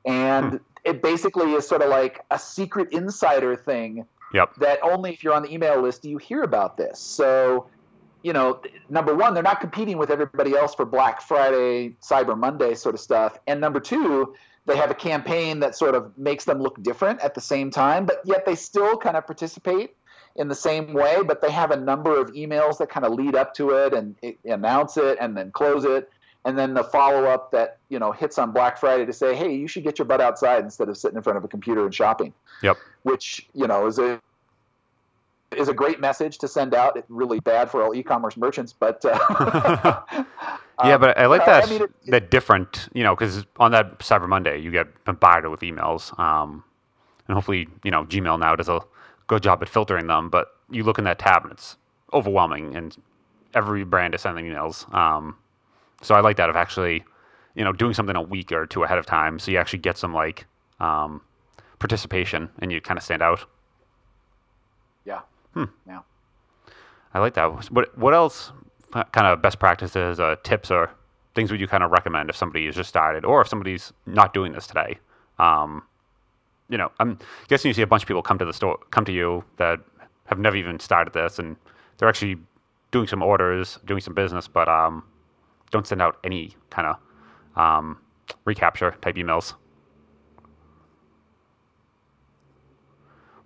And 0.04 0.52
hmm. 0.52 0.56
it 0.84 1.02
basically 1.02 1.52
is 1.52 1.66
sort 1.66 1.82
of 1.82 1.88
like 1.88 2.24
a 2.30 2.38
secret 2.38 2.92
insider 2.92 3.56
thing 3.56 4.06
yep. 4.32 4.54
that 4.56 4.78
only 4.82 5.12
if 5.12 5.24
you're 5.24 5.34
on 5.34 5.42
the 5.42 5.52
email 5.52 5.80
list 5.80 6.02
do 6.02 6.10
you 6.10 6.18
hear 6.18 6.42
about 6.42 6.76
this. 6.76 6.98
So 6.98 7.66
you 8.26 8.32
know, 8.32 8.60
number 8.88 9.14
one, 9.14 9.34
they're 9.34 9.42
not 9.44 9.60
competing 9.60 9.98
with 9.98 10.10
everybody 10.10 10.56
else 10.56 10.74
for 10.74 10.84
Black 10.84 11.22
Friday, 11.22 11.94
Cyber 12.02 12.36
Monday 12.36 12.74
sort 12.74 12.96
of 12.96 13.00
stuff. 13.00 13.38
And 13.46 13.60
number 13.60 13.78
two, 13.78 14.34
they 14.64 14.76
have 14.76 14.90
a 14.90 14.96
campaign 14.96 15.60
that 15.60 15.76
sort 15.76 15.94
of 15.94 16.10
makes 16.18 16.44
them 16.44 16.60
look 16.60 16.82
different 16.82 17.20
at 17.20 17.36
the 17.36 17.40
same 17.40 17.70
time, 17.70 18.04
but 18.04 18.20
yet 18.24 18.44
they 18.44 18.56
still 18.56 18.96
kind 18.96 19.16
of 19.16 19.26
participate 19.26 19.94
in 20.34 20.48
the 20.48 20.56
same 20.56 20.92
way, 20.92 21.22
but 21.24 21.40
they 21.40 21.52
have 21.52 21.70
a 21.70 21.76
number 21.76 22.20
of 22.20 22.32
emails 22.32 22.78
that 22.78 22.90
kind 22.90 23.06
of 23.06 23.12
lead 23.12 23.36
up 23.36 23.54
to 23.54 23.70
it 23.70 23.94
and 23.94 24.16
it, 24.22 24.36
announce 24.44 24.96
it 24.96 25.18
and 25.20 25.36
then 25.36 25.52
close 25.52 25.84
it. 25.84 26.10
And 26.44 26.58
then 26.58 26.74
the 26.74 26.82
follow 26.82 27.26
up 27.26 27.52
that, 27.52 27.78
you 27.90 28.00
know, 28.00 28.10
hits 28.10 28.38
on 28.38 28.50
Black 28.50 28.76
Friday 28.76 29.06
to 29.06 29.12
say, 29.12 29.36
hey, 29.36 29.54
you 29.54 29.68
should 29.68 29.84
get 29.84 30.00
your 30.00 30.06
butt 30.06 30.20
outside 30.20 30.64
instead 30.64 30.88
of 30.88 30.96
sitting 30.96 31.16
in 31.16 31.22
front 31.22 31.36
of 31.36 31.44
a 31.44 31.48
computer 31.48 31.84
and 31.84 31.94
shopping. 31.94 32.32
Yep. 32.64 32.76
Which, 33.04 33.48
you 33.54 33.68
know, 33.68 33.86
is 33.86 34.00
a 34.00 34.20
is 35.54 35.68
a 35.68 35.74
great 35.74 36.00
message 36.00 36.38
to 36.38 36.48
send 36.48 36.74
out. 36.74 36.96
It's 36.96 37.08
really 37.08 37.40
bad 37.40 37.70
for 37.70 37.82
all 37.82 37.94
e-commerce 37.94 38.36
merchants, 38.36 38.72
but 38.72 39.04
uh, 39.04 40.02
yeah, 40.84 40.98
but 40.98 41.16
I 41.18 41.26
like 41.26 41.42
uh, 41.42 41.46
that 41.46 41.64
I 41.64 41.70
mean, 41.70 41.82
it, 41.82 41.90
that 42.08 42.30
different, 42.30 42.88
you 42.92 43.04
know, 43.04 43.14
because 43.14 43.44
on 43.58 43.70
that 43.72 43.98
Cyber 44.00 44.28
Monday 44.28 44.58
you 44.58 44.70
get 44.70 45.04
bombarded 45.04 45.50
with 45.50 45.60
emails, 45.60 46.18
um, 46.18 46.64
and 47.28 47.34
hopefully 47.34 47.68
you 47.84 47.90
know 47.90 48.04
Gmail 48.04 48.38
now 48.38 48.56
does 48.56 48.68
a 48.68 48.80
good 49.28 49.42
job 49.42 49.62
at 49.62 49.68
filtering 49.68 50.06
them. 50.08 50.30
But 50.30 50.48
you 50.70 50.82
look 50.82 50.98
in 50.98 51.04
that 51.04 51.18
tab 51.18 51.44
and 51.44 51.52
it's 51.52 51.76
overwhelming, 52.12 52.74
and 52.74 52.96
every 53.54 53.84
brand 53.84 54.14
is 54.14 54.22
sending 54.22 54.46
emails. 54.46 54.92
Um, 54.92 55.36
so 56.02 56.14
I 56.14 56.20
like 56.20 56.36
that 56.36 56.50
of 56.50 56.56
actually, 56.56 57.04
you 57.54 57.64
know, 57.64 57.72
doing 57.72 57.94
something 57.94 58.16
a 58.16 58.22
week 58.22 58.52
or 58.52 58.66
two 58.66 58.82
ahead 58.82 58.98
of 58.98 59.06
time, 59.06 59.38
so 59.38 59.50
you 59.50 59.58
actually 59.58 59.78
get 59.78 59.96
some 59.96 60.12
like 60.12 60.46
um, 60.80 61.20
participation 61.78 62.48
and 62.58 62.72
you 62.72 62.80
kind 62.80 62.98
of 62.98 63.04
stand 63.04 63.22
out. 63.22 63.44
Hmm. 65.56 65.64
Yeah. 65.86 66.00
I 67.14 67.18
like 67.18 67.32
that. 67.34 67.72
What 67.72 67.96
what 67.96 68.12
else 68.12 68.52
kind 68.92 69.26
of 69.26 69.40
best 69.40 69.58
practices, 69.58 70.20
uh, 70.20 70.36
tips, 70.42 70.70
or 70.70 70.90
things 71.34 71.50
would 71.50 71.60
you 71.60 71.66
kind 71.66 71.82
of 71.82 71.90
recommend 71.90 72.28
if 72.28 72.36
somebody 72.36 72.66
has 72.66 72.76
just 72.76 72.90
started, 72.90 73.24
or 73.24 73.40
if 73.40 73.48
somebody's 73.48 73.90
not 74.04 74.34
doing 74.34 74.52
this 74.52 74.66
today? 74.66 74.98
Um, 75.38 75.82
you 76.68 76.76
know, 76.76 76.92
I'm 77.00 77.18
guessing 77.48 77.70
you 77.70 77.74
see 77.74 77.80
a 77.80 77.86
bunch 77.86 78.02
of 78.02 78.08
people 78.08 78.22
come 78.22 78.38
to 78.38 78.44
the 78.44 78.52
store, 78.52 78.78
come 78.90 79.06
to 79.06 79.12
you 79.12 79.44
that 79.56 79.80
have 80.26 80.38
never 80.38 80.56
even 80.56 80.78
started 80.78 81.14
this, 81.14 81.38
and 81.38 81.56
they're 81.96 82.08
actually 82.08 82.36
doing 82.90 83.06
some 83.06 83.22
orders, 83.22 83.78
doing 83.86 84.00
some 84.00 84.12
business, 84.12 84.46
but 84.46 84.68
um, 84.68 85.02
don't 85.70 85.86
send 85.86 86.02
out 86.02 86.18
any 86.22 86.54
kind 86.68 86.88
of 86.88 86.96
um, 87.62 87.98
recapture 88.44 88.94
type 89.00 89.14
emails. 89.14 89.54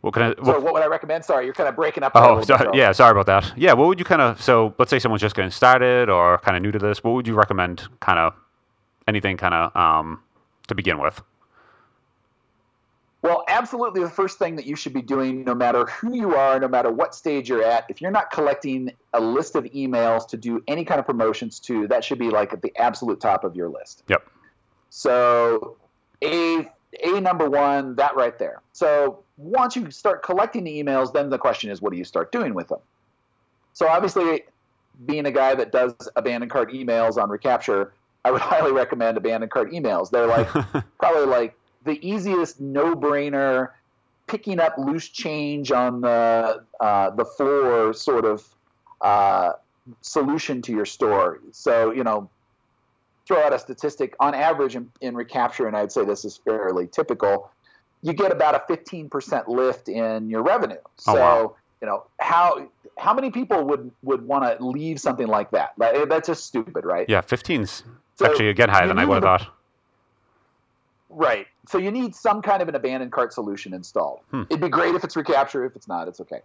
What 0.00 0.14
can 0.14 0.22
I? 0.22 0.28
What, 0.28 0.44
so 0.46 0.60
what 0.60 0.72
would 0.72 0.82
I 0.82 0.86
recommend? 0.86 1.24
Sorry, 1.24 1.44
you're 1.44 1.54
kind 1.54 1.68
of 1.68 1.76
breaking 1.76 2.02
up. 2.02 2.12
Oh, 2.14 2.40
sorry, 2.42 2.68
yeah, 2.78 2.92
sorry 2.92 3.10
about 3.10 3.26
that. 3.26 3.52
Yeah, 3.56 3.74
what 3.74 3.88
would 3.88 3.98
you 3.98 4.04
kind 4.04 4.22
of? 4.22 4.40
So 4.40 4.74
let's 4.78 4.90
say 4.90 4.98
someone's 4.98 5.20
just 5.20 5.36
getting 5.36 5.50
started 5.50 6.08
or 6.08 6.38
kind 6.38 6.56
of 6.56 6.62
new 6.62 6.72
to 6.72 6.78
this. 6.78 7.04
What 7.04 7.12
would 7.12 7.26
you 7.26 7.34
recommend? 7.34 7.86
Kind 8.00 8.18
of 8.18 8.34
anything, 9.06 9.36
kind 9.36 9.54
of 9.54 9.76
um, 9.76 10.22
to 10.68 10.74
begin 10.74 10.98
with. 10.98 11.20
Well, 13.22 13.44
absolutely. 13.48 14.02
The 14.02 14.08
first 14.08 14.38
thing 14.38 14.56
that 14.56 14.64
you 14.64 14.76
should 14.76 14.94
be 14.94 15.02
doing, 15.02 15.44
no 15.44 15.54
matter 15.54 15.84
who 15.86 16.14
you 16.14 16.34
are, 16.34 16.58
no 16.58 16.68
matter 16.68 16.90
what 16.90 17.14
stage 17.14 17.50
you're 17.50 17.62
at, 17.62 17.84
if 17.90 18.00
you're 18.00 18.10
not 18.10 18.30
collecting 18.30 18.90
a 19.12 19.20
list 19.20 19.56
of 19.56 19.64
emails 19.64 20.26
to 20.28 20.38
do 20.38 20.62
any 20.66 20.86
kind 20.86 20.98
of 20.98 21.04
promotions 21.04 21.60
to, 21.60 21.86
that 21.88 22.02
should 22.02 22.18
be 22.18 22.30
like 22.30 22.54
at 22.54 22.62
the 22.62 22.72
absolute 22.78 23.20
top 23.20 23.44
of 23.44 23.54
your 23.54 23.68
list. 23.68 24.04
Yep. 24.08 24.26
So, 24.88 25.76
a 26.24 26.66
a 27.04 27.20
number 27.20 27.48
one, 27.48 27.94
that 27.96 28.16
right 28.16 28.38
there. 28.38 28.62
So 28.72 29.22
once 29.40 29.74
you 29.74 29.90
start 29.90 30.22
collecting 30.22 30.64
the 30.64 30.82
emails, 30.82 31.12
then 31.12 31.30
the 31.30 31.38
question 31.38 31.70
is, 31.70 31.80
what 31.80 31.92
do 31.92 31.98
you 31.98 32.04
start 32.04 32.30
doing 32.30 32.52
with 32.54 32.68
them? 32.68 32.80
So 33.72 33.88
obviously, 33.88 34.42
being 35.06 35.26
a 35.26 35.30
guy 35.30 35.54
that 35.54 35.72
does 35.72 35.94
abandoned 36.14 36.52
cart 36.52 36.72
emails 36.72 37.20
on 37.20 37.30
Recapture, 37.30 37.92
I 38.24 38.30
would 38.30 38.40
highly 38.52 38.72
recommend 38.72 39.16
abandoned 39.16 39.50
cart 39.50 39.72
emails. 39.72 40.10
They're 40.10 40.26
like 40.26 40.48
probably 40.98 41.26
like 41.26 41.54
the 41.84 41.98
easiest 42.06 42.60
no-brainer, 42.60 43.70
picking 44.26 44.60
up 44.60 44.76
loose 44.76 45.08
change 45.08 45.72
on 45.72 46.02
the 46.02 46.62
uh, 46.80 47.10
the 47.10 47.24
floor 47.24 47.94
sort 47.94 48.26
of 48.26 48.46
uh, 49.00 49.52
solution 50.02 50.60
to 50.62 50.72
your 50.72 50.86
store. 50.86 51.40
So 51.52 51.92
you 51.92 52.04
know, 52.04 52.28
throw 53.26 53.42
out 53.42 53.54
a 53.54 53.58
statistic 53.58 54.14
on 54.20 54.34
average 54.34 54.76
in, 54.76 54.90
in 55.00 55.14
recapture, 55.14 55.66
and 55.66 55.74
I'd 55.74 55.92
say 55.92 56.04
this 56.04 56.26
is 56.26 56.36
fairly 56.36 56.86
typical. 56.86 57.50
You 58.02 58.12
get 58.12 58.32
about 58.32 58.54
a 58.54 58.72
15% 58.72 59.48
lift 59.48 59.88
in 59.88 60.30
your 60.30 60.42
revenue. 60.42 60.78
Oh, 60.82 60.90
so, 60.96 61.14
wow. 61.14 61.56
you 61.80 61.86
know, 61.86 62.04
how 62.18 62.68
how 62.98 63.14
many 63.14 63.30
people 63.30 63.64
would 63.64 63.90
would 64.02 64.26
want 64.26 64.44
to 64.44 64.64
leave 64.64 65.00
something 65.00 65.26
like 65.26 65.50
that? 65.52 65.72
Like, 65.76 66.08
that's 66.08 66.28
just 66.28 66.46
stupid, 66.46 66.84
right? 66.84 67.08
Yeah, 67.08 67.22
15's 67.22 67.84
So 68.16 68.26
actually 68.26 68.48
again 68.48 68.68
higher 68.68 68.86
than 68.86 68.98
I 68.98 69.04
would 69.04 69.22
have 69.22 69.40
thought. 69.40 69.54
Right. 71.10 71.46
So 71.66 71.78
you 71.78 71.90
need 71.90 72.14
some 72.14 72.40
kind 72.40 72.62
of 72.62 72.68
an 72.68 72.74
abandoned 72.74 73.12
cart 73.12 73.32
solution 73.32 73.74
installed. 73.74 74.20
Hmm. 74.30 74.42
It'd 74.48 74.60
be 74.60 74.68
great 74.68 74.94
if 74.94 75.04
it's 75.04 75.16
recapture. 75.16 75.64
If 75.64 75.76
it's 75.76 75.88
not, 75.88 76.08
it's 76.08 76.20
okay. 76.20 76.40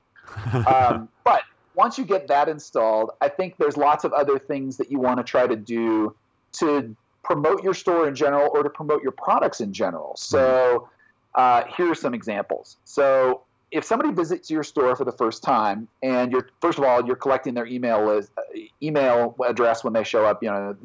um, 0.66 1.08
but 1.24 1.44
once 1.76 1.98
you 1.98 2.06
get 2.06 2.28
that 2.28 2.50
installed, 2.50 3.12
I 3.22 3.30
think 3.30 3.58
there's 3.58 3.78
lots 3.78 4.04
of 4.04 4.14
other 4.14 4.40
things 4.40 4.78
that 4.78 4.92
you 4.92 5.00
want 5.00 5.18
to 5.18 5.24
try 5.24 5.46
to 5.46 5.56
do 5.56 6.16
to 6.54 6.96
promote 7.24 7.64
your 7.64 7.74
store 7.74 8.08
in 8.08 8.16
general 8.16 8.50
or 8.54 8.64
to 8.64 8.70
promote 8.70 9.04
your 9.04 9.12
products 9.12 9.62
in 9.62 9.74
general. 9.74 10.16
So 10.16 10.90
uh, 11.36 11.64
here 11.78 11.92
are 11.92 11.96
some 11.96 12.14
examples. 12.14 12.78
So 12.86 13.42
if 13.72 13.84
somebody 13.84 14.12
visits 14.14 14.50
your 14.50 14.64
store 14.64 14.96
for 14.96 15.04
the 15.04 15.12
first 15.12 15.44
time 15.44 15.88
and 16.02 16.32
you're 16.32 16.50
first 16.62 16.78
of 16.78 16.86
all 16.86 17.06
you're 17.06 17.18
collecting 17.18 17.54
their 17.54 17.68
email 17.68 18.06
list, 18.06 18.32
uh, 18.38 18.42
email 18.82 19.36
address 19.46 19.84
when 19.84 19.94
they 19.94 20.04
show 20.04 20.26
up, 20.26 20.42
you 20.42 20.50
know, 20.50 20.76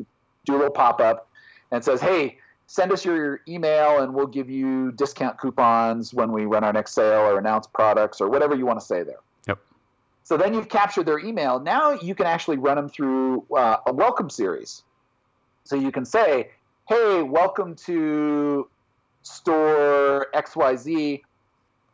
do 0.44 0.54
a 0.54 0.56
little 0.56 0.72
pop 0.72 1.00
up 1.00 1.28
and 1.70 1.84
says, 1.84 2.00
"Hey, 2.00 2.38
send 2.66 2.90
us 2.90 3.04
your 3.04 3.40
email 3.46 4.00
and 4.00 4.12
we'll 4.12 4.26
give 4.26 4.50
you 4.50 4.90
discount 4.92 5.38
coupons 5.38 6.12
when 6.12 6.32
we 6.32 6.46
run 6.46 6.64
our 6.64 6.72
next 6.72 6.92
sale 6.92 7.20
or 7.20 7.38
announce 7.38 7.68
products 7.68 8.20
or 8.20 8.28
whatever 8.28 8.56
you 8.56 8.66
want 8.66 8.80
to 8.80 8.84
say 8.84 9.04
there." 9.04 9.20
Yep. 9.46 9.58
So 10.24 10.36
then 10.36 10.52
you've 10.52 10.68
captured 10.68 11.04
their 11.04 11.20
email. 11.20 11.60
Now 11.60 11.92
you 11.92 12.16
can 12.16 12.26
actually 12.26 12.58
run 12.58 12.76
them 12.76 12.88
through 12.88 13.44
uh, 13.56 13.76
a 13.86 13.92
welcome 13.92 14.30
series. 14.30 14.82
So 15.62 15.76
you 15.76 15.92
can 15.92 16.04
say, 16.04 16.50
"Hey, 16.88 17.22
welcome 17.22 17.76
to 17.86 18.68
store 19.22 20.26
XYZ. 20.35 21.22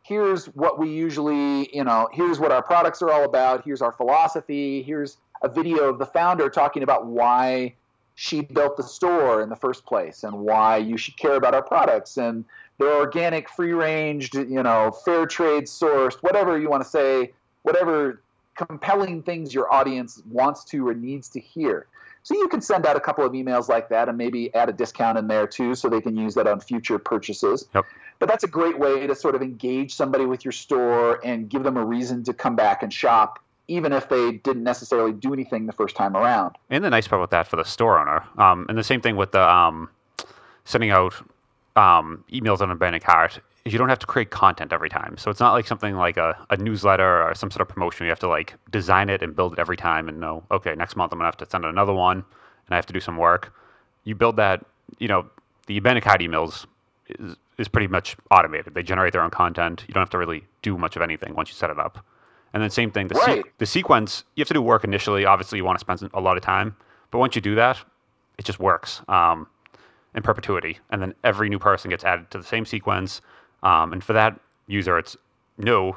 Here's 0.03 0.45
what 0.47 0.79
we 0.79 0.89
usually, 0.89 1.75
you 1.75 1.83
know, 1.83 2.07
here's 2.13 2.39
what 2.39 2.51
our 2.51 2.63
products 2.63 3.01
are 3.01 3.11
all 3.11 3.25
about. 3.25 3.63
Here's 3.65 3.81
our 3.81 3.91
philosophy. 3.91 4.81
Here's 4.83 5.17
a 5.41 5.49
video 5.49 5.83
of 5.89 5.99
the 5.99 6.05
founder 6.05 6.49
talking 6.49 6.83
about 6.83 7.05
why 7.05 7.73
she 8.15 8.41
built 8.41 8.77
the 8.77 8.83
store 8.83 9.41
in 9.41 9.49
the 9.49 9.55
first 9.55 9.85
place 9.85 10.23
and 10.23 10.39
why 10.39 10.77
you 10.77 10.97
should 10.97 11.15
care 11.17 11.35
about 11.35 11.53
our 11.53 11.61
products 11.61 12.17
and 12.17 12.45
they're 12.79 12.95
organic, 12.95 13.49
free 13.49 13.73
ranged, 13.73 14.35
you 14.35 14.63
know, 14.63 14.91
fair 14.91 15.25
trade 15.25 15.65
sourced, 15.65 16.15
whatever 16.21 16.59
you 16.59 16.69
want 16.69 16.83
to 16.83 16.89
say, 16.89 17.33
whatever 17.63 18.21
compelling 18.55 19.21
things 19.21 19.53
your 19.53 19.71
audience 19.71 20.21
wants 20.29 20.63
to 20.63 20.87
or 20.87 20.93
needs 20.93 21.29
to 21.29 21.39
hear. 21.39 21.85
So 22.27 22.35
you 22.35 22.49
can 22.49 22.59
send 22.59 22.85
out 22.85 22.97
a 22.97 22.99
couple 22.99 23.25
of 23.25 23.31
emails 23.31 23.69
like 23.69 23.87
that 23.87 24.09
and 24.09 24.17
maybe 24.17 24.53
add 24.53 24.67
a 24.67 24.73
discount 24.73 25.17
in 25.17 25.29
there 25.29 25.47
too 25.47 25.75
so 25.75 25.87
they 25.87 26.01
can 26.01 26.17
use 26.17 26.33
that 26.33 26.45
on 26.45 26.59
future 26.59 26.99
purchases. 26.99 27.69
Yep. 27.73 27.85
But 28.19 28.27
that's 28.27 28.43
a 28.43 28.49
great 28.49 28.77
way 28.77 29.07
to 29.07 29.15
sort 29.15 29.33
of 29.33 29.41
engage 29.41 29.95
somebody 29.95 30.25
with 30.25 30.43
your 30.43 30.51
store 30.51 31.25
and 31.25 31.49
give 31.49 31.63
them 31.63 31.77
a 31.77 31.85
reason 31.85 32.25
to 32.25 32.33
come 32.33 32.53
back 32.53 32.83
and 32.83 32.91
shop, 32.91 33.39
even 33.69 33.93
if 33.93 34.09
they 34.09 34.33
didn't 34.33 34.65
necessarily 34.65 35.13
do 35.13 35.31
anything 35.31 35.67
the 35.67 35.71
first 35.71 35.95
time 35.95 36.17
around. 36.17 36.57
And 36.69 36.83
the 36.83 36.89
nice 36.89 37.07
part 37.07 37.21
with 37.21 37.29
that 37.29 37.47
for 37.47 37.55
the 37.55 37.63
store 37.63 37.97
owner, 37.97 38.25
um, 38.37 38.65
and 38.67 38.77
the 38.77 38.83
same 38.83 38.99
thing 38.99 39.15
with 39.15 39.31
the 39.31 39.49
um, 39.49 39.89
sending 40.65 40.89
out 40.89 41.13
um, 41.77 42.25
emails 42.29 42.59
on 42.59 42.69
a 42.71 42.73
abandoned 42.73 43.05
cart, 43.05 43.39
you 43.71 43.77
don't 43.77 43.89
have 43.89 43.99
to 43.99 44.07
create 44.07 44.29
content 44.29 44.71
every 44.73 44.89
time. 44.89 45.17
So 45.17 45.29
it's 45.31 45.39
not 45.39 45.53
like 45.53 45.67
something 45.67 45.95
like 45.95 46.17
a, 46.17 46.37
a 46.49 46.57
newsletter 46.57 47.23
or 47.23 47.33
some 47.35 47.51
sort 47.51 47.61
of 47.61 47.67
promotion. 47.67 48.05
You 48.05 48.11
have 48.11 48.19
to 48.19 48.27
like 48.27 48.53
design 48.71 49.09
it 49.09 49.21
and 49.21 49.35
build 49.35 49.53
it 49.53 49.59
every 49.59 49.77
time 49.77 50.07
and 50.09 50.19
know, 50.19 50.43
okay, 50.51 50.75
next 50.75 50.95
month 50.95 51.11
I'm 51.11 51.19
gonna 51.19 51.27
have 51.27 51.37
to 51.37 51.49
send 51.49 51.65
out 51.65 51.69
another 51.69 51.93
one 51.93 52.17
and 52.17 52.71
I 52.71 52.75
have 52.75 52.85
to 52.87 52.93
do 52.93 52.99
some 52.99 53.17
work. 53.17 53.53
You 54.03 54.15
build 54.15 54.35
that, 54.37 54.65
you 54.99 55.07
know, 55.07 55.25
the 55.67 55.79
cart 55.81 56.21
emails 56.21 56.65
is, 57.09 57.35
is 57.57 57.67
pretty 57.67 57.87
much 57.87 58.15
automated. 58.31 58.73
They 58.73 58.83
generate 58.83 59.13
their 59.13 59.21
own 59.21 59.31
content. 59.31 59.83
You 59.87 59.93
don't 59.93 60.01
have 60.01 60.09
to 60.11 60.17
really 60.17 60.45
do 60.61 60.77
much 60.77 60.95
of 60.95 61.01
anything 61.01 61.35
once 61.35 61.49
you 61.49 61.55
set 61.55 61.69
it 61.69 61.79
up. 61.79 62.05
And 62.53 62.63
then 62.63 62.69
same 62.69 62.91
thing, 62.91 63.07
the, 63.09 63.15
Right. 63.15 63.43
the 63.57 63.65
sequence, 63.65 64.23
you 64.35 64.41
have 64.41 64.47
to 64.47 64.53
do 64.53 64.61
work 64.61 64.83
initially. 64.83 65.25
Obviously, 65.25 65.57
you 65.57 65.65
want 65.65 65.77
to 65.77 65.81
spend 65.81 66.09
a 66.13 66.21
lot 66.21 66.37
of 66.37 66.43
time, 66.43 66.75
but 67.11 67.19
once 67.19 67.35
you 67.35 67.41
do 67.41 67.55
that, 67.55 67.77
it 68.37 68.45
just 68.45 68.59
works 68.59 69.01
um, 69.09 69.47
in 70.15 70.23
perpetuity. 70.23 70.79
And 70.89 71.01
then 71.01 71.13
every 71.23 71.49
new 71.49 71.59
person 71.59 71.89
gets 71.89 72.03
added 72.03 72.31
to 72.31 72.37
the 72.37 72.43
same 72.43 72.65
sequence. 72.65 73.21
Um, 73.63 73.93
and 73.93 74.03
for 74.03 74.13
that 74.13 74.39
user, 74.67 74.97
it's 74.97 75.17
new, 75.57 75.93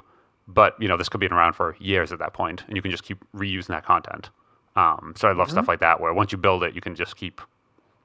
but 0.49 0.75
you 0.81 0.89
know 0.89 0.97
this 0.97 1.09
could 1.09 1.21
be 1.21 1.27
around 1.27 1.53
for 1.55 1.77
years 1.79 2.13
at 2.13 2.19
that 2.19 2.33
point, 2.33 2.65
and 2.67 2.77
you 2.77 2.83
can 2.83 2.91
just 2.91 3.03
keep 3.03 3.25
reusing 3.35 3.69
that 3.69 3.85
content. 3.85 4.31
Um, 4.77 5.15
so 5.17 5.29
I 5.29 5.33
love 5.33 5.51
stuff 5.51 5.69
like 5.69 5.81
that, 5.81 6.01
where 6.01 6.15
once 6.15 6.33
you 6.33 6.39
build 6.39 6.63
it, 6.63 6.75
you 6.75 6.81
can 6.81 6.95
just 6.95 7.17
keep 7.17 7.41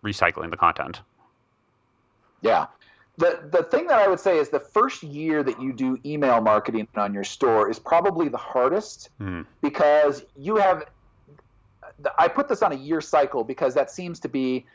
recycling 0.03 0.49
the 0.51 0.57
content. 0.57 1.01
Yeah. 2.41 2.67
The, 3.17 3.47
the 3.49 3.63
thing 3.63 3.87
that 3.87 3.97
I 3.99 4.09
would 4.09 4.19
say 4.19 4.37
is 4.39 4.49
the 4.49 4.59
first 4.59 5.01
year 5.01 5.41
that 5.41 5.61
you 5.61 5.71
do 5.71 5.97
email 6.05 6.41
marketing 6.41 6.87
on 6.97 7.13
your 7.13 7.23
store 7.23 7.69
is 7.69 7.79
probably 7.79 8.27
the 8.27 8.37
hardest 8.37 9.09
Hmm. 9.19 9.43
because 9.61 10.25
you 10.37 10.57
have 10.57 10.83
I 12.17 12.27
put 12.27 12.49
this 12.49 12.61
on 12.61 12.73
a 12.73 12.75
year 12.75 12.99
cycle 12.99 13.43
because 13.45 13.73
that 13.75 13.89
seems 13.89 14.19
to 14.19 14.27
be 14.27 14.65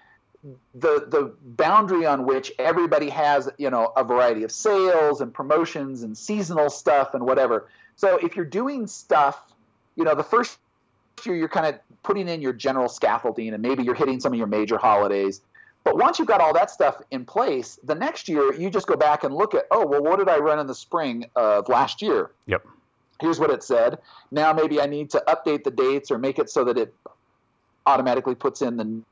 the 0.42 1.06
the 1.08 1.34
boundary 1.42 2.06
on 2.06 2.24
which 2.24 2.50
everybody 2.58 3.10
has 3.10 3.50
you 3.58 3.68
know 3.68 3.92
a 3.96 4.04
variety 4.04 4.42
of 4.42 4.50
sales 4.50 5.20
and 5.20 5.34
promotions 5.34 6.02
and 6.02 6.16
seasonal 6.16 6.70
stuff 6.70 7.14
and 7.14 7.24
whatever. 7.24 7.68
So 7.96 8.16
if 8.16 8.34
you're 8.34 8.46
doing 8.46 8.86
stuff, 8.86 9.52
you 9.96 10.04
know, 10.04 10.14
the 10.14 10.24
first 10.24 10.58
year 11.24 11.36
you're 11.36 11.48
kind 11.48 11.66
of 11.66 11.78
putting 12.02 12.28
in 12.28 12.40
your 12.40 12.54
general 12.54 12.88
scaffolding 12.88 13.52
and 13.52 13.62
maybe 13.62 13.82
you're 13.82 13.94
hitting 13.94 14.20
some 14.20 14.32
of 14.32 14.38
your 14.38 14.46
major 14.46 14.78
holidays. 14.78 15.42
But 15.84 15.98
once 15.98 16.18
you've 16.18 16.28
got 16.28 16.40
all 16.40 16.54
that 16.54 16.70
stuff 16.70 17.02
in 17.10 17.26
place, 17.26 17.78
the 17.84 17.94
next 17.94 18.28
year 18.28 18.54
you 18.54 18.70
just 18.70 18.86
go 18.86 18.96
back 18.96 19.24
and 19.24 19.34
look 19.34 19.54
at, 19.54 19.66
oh, 19.70 19.84
well, 19.86 20.02
what 20.02 20.18
did 20.18 20.28
I 20.28 20.38
run 20.38 20.58
in 20.58 20.66
the 20.66 20.74
spring 20.74 21.26
of 21.36 21.68
last 21.68 22.00
year? 22.00 22.30
Yep. 22.46 22.66
here's 23.20 23.38
what 23.38 23.50
it 23.50 23.62
said. 23.62 23.98
Now 24.30 24.54
maybe 24.54 24.80
I 24.80 24.86
need 24.86 25.10
to 25.10 25.22
update 25.28 25.64
the 25.64 25.70
dates 25.70 26.10
or 26.10 26.16
make 26.16 26.38
it 26.38 26.48
so 26.48 26.64
that 26.64 26.78
it 26.78 26.94
automatically 27.86 28.34
puts 28.34 28.62
in 28.62 28.76
the 28.78 29.02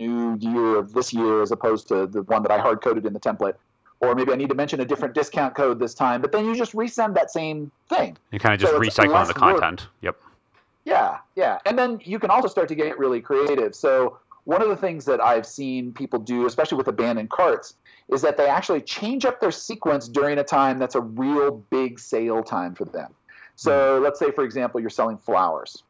new 0.00 0.36
year 0.40 0.76
of 0.76 0.92
this 0.92 1.12
year 1.12 1.42
as 1.42 1.52
opposed 1.52 1.88
to 1.88 2.06
the 2.06 2.22
one 2.22 2.42
that 2.42 2.50
I 2.50 2.58
hard 2.58 2.80
coded 2.82 3.06
in 3.06 3.12
the 3.12 3.20
template. 3.20 3.54
Or 4.00 4.14
maybe 4.14 4.32
I 4.32 4.36
need 4.36 4.48
to 4.48 4.54
mention 4.54 4.80
a 4.80 4.84
different 4.84 5.14
discount 5.14 5.54
code 5.54 5.78
this 5.78 5.92
time, 5.92 6.22
but 6.22 6.32
then 6.32 6.46
you 6.46 6.56
just 6.56 6.72
resend 6.72 7.14
that 7.14 7.30
same 7.30 7.70
thing. 7.90 8.16
You 8.32 8.38
kind 8.38 8.54
of 8.54 8.60
just 8.60 8.72
So 8.72 8.80
recycle 8.80 9.14
on 9.14 9.26
the 9.26 9.34
work. 9.34 9.60
content. 9.60 9.88
Yep. 10.00 10.16
Yeah, 10.86 11.18
yeah. 11.36 11.58
And 11.66 11.78
then 11.78 12.00
you 12.02 12.18
can 12.18 12.30
also 12.30 12.48
start 12.48 12.68
to 12.68 12.74
get 12.74 12.98
really 12.98 13.20
creative. 13.20 13.74
So, 13.74 14.18
one 14.44 14.62
of 14.62 14.70
the 14.70 14.76
things 14.76 15.04
that 15.04 15.20
I've 15.20 15.44
seen 15.44 15.92
people 15.92 16.18
do, 16.18 16.46
especially 16.46 16.78
with 16.78 16.88
abandoned 16.88 17.28
carts, 17.28 17.74
is 18.08 18.22
that 18.22 18.38
they 18.38 18.46
actually 18.46 18.80
change 18.80 19.26
up 19.26 19.38
their 19.38 19.52
sequence 19.52 20.08
during 20.08 20.38
a 20.38 20.44
time 20.44 20.78
that's 20.78 20.94
a 20.94 21.00
real 21.02 21.62
big 21.70 21.98
sale 22.00 22.42
time 22.42 22.74
for 22.74 22.86
them. 22.86 23.12
So, 23.56 24.00
let's 24.02 24.18
say, 24.18 24.30
for 24.30 24.44
example, 24.44 24.80
you're 24.80 24.88
selling 24.88 25.18
flowers. 25.18 25.84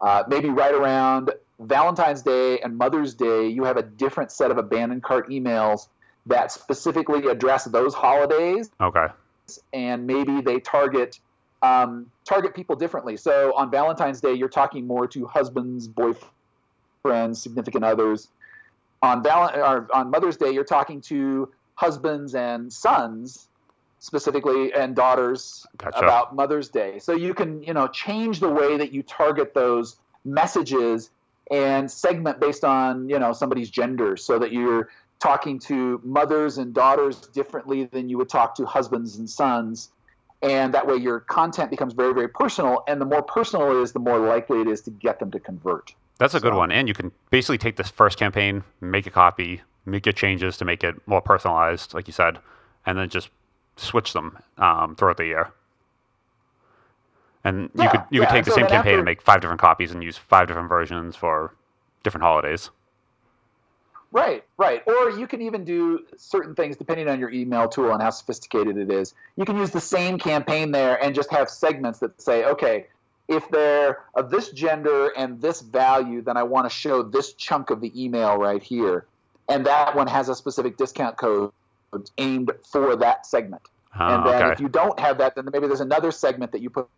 Uh, 0.00 0.22
maybe 0.28 0.48
right 0.50 0.74
around 0.74 1.32
Valentine's 1.58 2.22
Day 2.22 2.58
and 2.60 2.76
Mother's 2.76 3.14
Day, 3.14 3.48
you 3.48 3.64
have 3.64 3.76
a 3.76 3.82
different 3.82 4.30
set 4.30 4.50
of 4.50 4.58
abandoned 4.58 5.02
cart 5.02 5.28
emails 5.30 5.88
that 6.26 6.52
specifically 6.52 7.28
address 7.28 7.64
those 7.64 7.94
holidays 7.94 8.70
Okay. 8.80 9.06
and 9.72 10.06
maybe 10.06 10.40
they 10.40 10.58
target 10.60 11.18
um, 11.62 12.10
target 12.24 12.54
people 12.54 12.76
differently. 12.76 13.16
So 13.16 13.52
on 13.56 13.70
Valentine's 13.70 14.20
Day, 14.20 14.34
you're 14.34 14.48
talking 14.48 14.86
more 14.86 15.06
to 15.08 15.24
husbands, 15.26 15.88
boyfriends, 15.88 17.36
significant 17.36 17.84
others. 17.84 18.28
On 19.02 19.22
Val- 19.22 19.54
or 19.54 19.88
on 19.94 20.10
Mother's 20.10 20.36
Day, 20.36 20.50
you're 20.50 20.64
talking 20.64 21.00
to 21.02 21.48
husbands 21.74 22.34
and 22.34 22.72
sons 22.72 23.48
specifically 23.98 24.72
and 24.74 24.94
daughters 24.94 25.66
Gotcha. 25.78 25.98
about 25.98 26.34
Mother's 26.36 26.68
Day. 26.68 26.98
So 26.98 27.12
you 27.12 27.32
can 27.34 27.62
you 27.62 27.72
know 27.72 27.88
change 27.88 28.40
the 28.40 28.48
way 28.50 28.76
that 28.76 28.92
you 28.92 29.02
target 29.02 29.54
those 29.54 29.96
messages 30.24 31.10
and 31.50 31.90
segment 31.90 32.40
based 32.40 32.64
on 32.64 33.08
you 33.08 33.18
know 33.18 33.32
somebody's 33.32 33.70
gender, 33.70 34.16
so 34.16 34.38
that 34.38 34.52
you're 34.52 34.88
talking 35.18 35.58
to 35.58 36.00
mothers 36.04 36.58
and 36.58 36.74
daughters 36.74 37.20
differently 37.28 37.84
than 37.84 38.08
you 38.08 38.18
would 38.18 38.28
talk 38.28 38.54
to 38.56 38.66
husbands 38.66 39.16
and 39.16 39.28
sons. 39.28 39.90
And 40.42 40.74
that 40.74 40.86
way, 40.86 40.96
your 40.96 41.20
content 41.20 41.70
becomes 41.70 41.94
very, 41.94 42.12
very 42.12 42.28
personal. 42.28 42.84
And 42.86 43.00
the 43.00 43.06
more 43.06 43.22
personal 43.22 43.70
it 43.76 43.82
is, 43.82 43.92
the 43.92 43.98
more 43.98 44.18
likely 44.18 44.60
it 44.60 44.68
is 44.68 44.82
to 44.82 44.90
get 44.90 45.18
them 45.18 45.30
to 45.30 45.40
convert. 45.40 45.94
That's 46.18 46.34
a 46.34 46.40
good 46.40 46.54
one. 46.54 46.70
And 46.70 46.88
you 46.88 46.94
can 46.94 47.10
basically 47.30 47.58
take 47.58 47.76
this 47.76 47.90
first 47.90 48.18
campaign, 48.18 48.62
make 48.80 49.06
a 49.06 49.10
copy, 49.10 49.62
make 49.86 50.04
your 50.04 50.12
changes 50.12 50.56
to 50.58 50.64
make 50.64 50.84
it 50.84 50.94
more 51.06 51.20
personalized, 51.20 51.94
like 51.94 52.06
you 52.06 52.12
said, 52.12 52.38
and 52.84 52.98
then 52.98 53.08
just 53.08 53.30
switch 53.76 54.12
them 54.12 54.38
um, 54.58 54.94
throughout 54.96 55.16
the 55.16 55.26
year. 55.26 55.52
And 57.46 57.70
you 57.74 57.84
Yeah, 57.84 57.90
could 57.90 58.00
you 58.10 58.20
yeah, 58.20 58.26
could 58.26 58.34
take 58.34 58.44
the 58.44 58.50
so 58.50 58.56
same 58.56 58.66
campaign 58.66 58.94
after- 58.94 58.98
and 58.98 59.04
make 59.04 59.22
five 59.22 59.40
different 59.40 59.60
copies 59.60 59.92
and 59.92 60.02
use 60.02 60.18
five 60.18 60.48
different 60.48 60.68
versions 60.68 61.14
for 61.14 61.54
different 62.02 62.24
holidays. 62.24 62.70
Right, 64.10 64.44
right. 64.56 64.82
Or 64.86 65.10
you 65.10 65.28
can 65.28 65.42
even 65.42 65.64
do 65.64 66.06
certain 66.16 66.54
things 66.56 66.76
depending 66.76 67.08
on 67.08 67.20
your 67.20 67.30
email 67.30 67.68
tool 67.68 67.92
and 67.92 68.02
how 68.02 68.10
sophisticated 68.10 68.76
it 68.76 68.90
is. 68.90 69.14
You 69.36 69.44
can 69.44 69.56
use 69.56 69.70
the 69.70 69.80
same 69.80 70.18
campaign 70.18 70.72
there 70.72 71.00
and 71.02 71.14
just 71.14 71.30
have 71.30 71.48
segments 71.48 72.00
that 72.00 72.20
say, 72.20 72.44
okay, 72.44 72.86
if 73.28 73.48
they're 73.50 74.04
of 74.14 74.30
this 74.30 74.50
gender 74.50 75.08
and 75.16 75.40
this 75.40 75.60
value, 75.60 76.22
then 76.22 76.36
I 76.36 76.44
want 76.44 76.66
to 76.66 76.70
show 76.70 77.02
this 77.02 77.32
chunk 77.34 77.70
of 77.70 77.80
the 77.80 77.92
email 78.00 78.36
right 78.36 78.62
here. 78.62 79.06
And 79.48 79.66
that 79.66 79.94
one 79.94 80.06
has 80.08 80.28
a 80.28 80.34
specific 80.34 80.76
discount 80.76 81.16
code 81.16 81.52
aimed 82.18 82.50
for 82.64 82.96
that 82.96 83.26
segment. 83.26 83.62
Oh, 83.98 84.04
and 84.04 84.22
ah, 84.22 84.24
then 84.24 84.42
okay. 84.42 84.52
if 84.52 84.60
you 84.60 84.68
don't 84.68 84.98
have 84.98 85.18
that, 85.18 85.36
then 85.36 85.48
maybe 85.52 85.66
there's 85.66 85.80
another 85.80 86.10
segment 86.10 86.52
that 86.52 86.60
you 86.60 86.70
put 86.70 86.88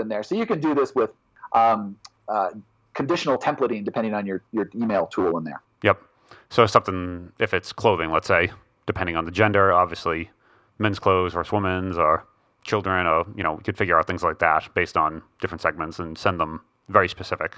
in 0.00 0.08
there. 0.08 0.22
So 0.22 0.34
you 0.34 0.46
can 0.46 0.60
do 0.60 0.74
this 0.74 0.94
with 0.94 1.10
um, 1.52 1.96
uh, 2.28 2.50
conditional 2.94 3.38
templating 3.38 3.84
depending 3.84 4.14
on 4.14 4.26
your, 4.26 4.42
your 4.52 4.68
email 4.74 5.06
tool 5.06 5.38
in 5.38 5.44
there. 5.44 5.62
Yep. 5.82 6.00
So 6.48 6.66
something, 6.66 7.32
if 7.38 7.54
it's 7.54 7.72
clothing, 7.72 8.10
let's 8.10 8.26
say, 8.26 8.50
depending 8.86 9.16
on 9.16 9.24
the 9.24 9.30
gender, 9.30 9.72
obviously, 9.72 10.30
men's 10.78 10.98
clothes 10.98 11.34
versus 11.34 11.52
women's 11.52 11.96
or 11.96 12.26
children, 12.64 13.06
or 13.06 13.24
you 13.36 13.42
know, 13.42 13.54
we 13.54 13.62
could 13.62 13.78
figure 13.78 13.98
out 13.98 14.06
things 14.06 14.22
like 14.22 14.38
that 14.40 14.68
based 14.74 14.96
on 14.96 15.22
different 15.40 15.62
segments 15.62 15.98
and 15.98 16.18
send 16.18 16.40
them 16.40 16.60
very 16.88 17.08
specific. 17.08 17.56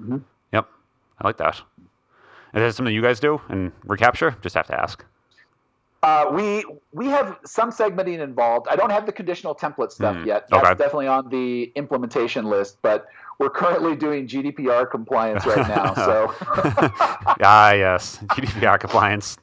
Mhm. 0.00 0.22
Yep, 0.52 0.68
I 1.20 1.26
like 1.26 1.38
that. 1.38 1.56
Is 2.54 2.60
that 2.60 2.74
something 2.74 2.94
you 2.94 3.02
guys 3.02 3.20
do 3.20 3.40
in 3.48 3.72
recapture? 3.84 4.36
Just 4.42 4.54
have 4.54 4.66
to 4.68 4.80
ask. 4.80 5.04
Uh, 6.04 6.30
we 6.38 6.64
we 6.92 7.06
have 7.06 7.38
some 7.46 7.70
segmenting 7.70 8.20
involved. 8.20 8.66
I 8.68 8.76
don't 8.76 8.90
have 8.90 9.06
the 9.06 9.12
conditional 9.12 9.54
template 9.54 9.90
stuff 9.90 10.16
Hmm, 10.16 10.26
yet. 10.26 10.40
That's 10.50 10.62
okay. 10.68 10.74
definitely 10.82 11.06
on 11.06 11.28
the 11.30 11.72
implementation 11.76 12.44
list, 12.54 12.76
but 12.82 13.06
we're 13.38 13.48
currently 13.62 13.96
doing 13.96 14.26
GDPR 14.28 14.90
compliance 14.90 15.46
right 15.46 15.66
now. 15.66 15.94
So 16.08 16.14
ah, 17.42 17.72
yes, 17.72 18.18
GDPR 18.34 18.78
compliance. 18.78 19.38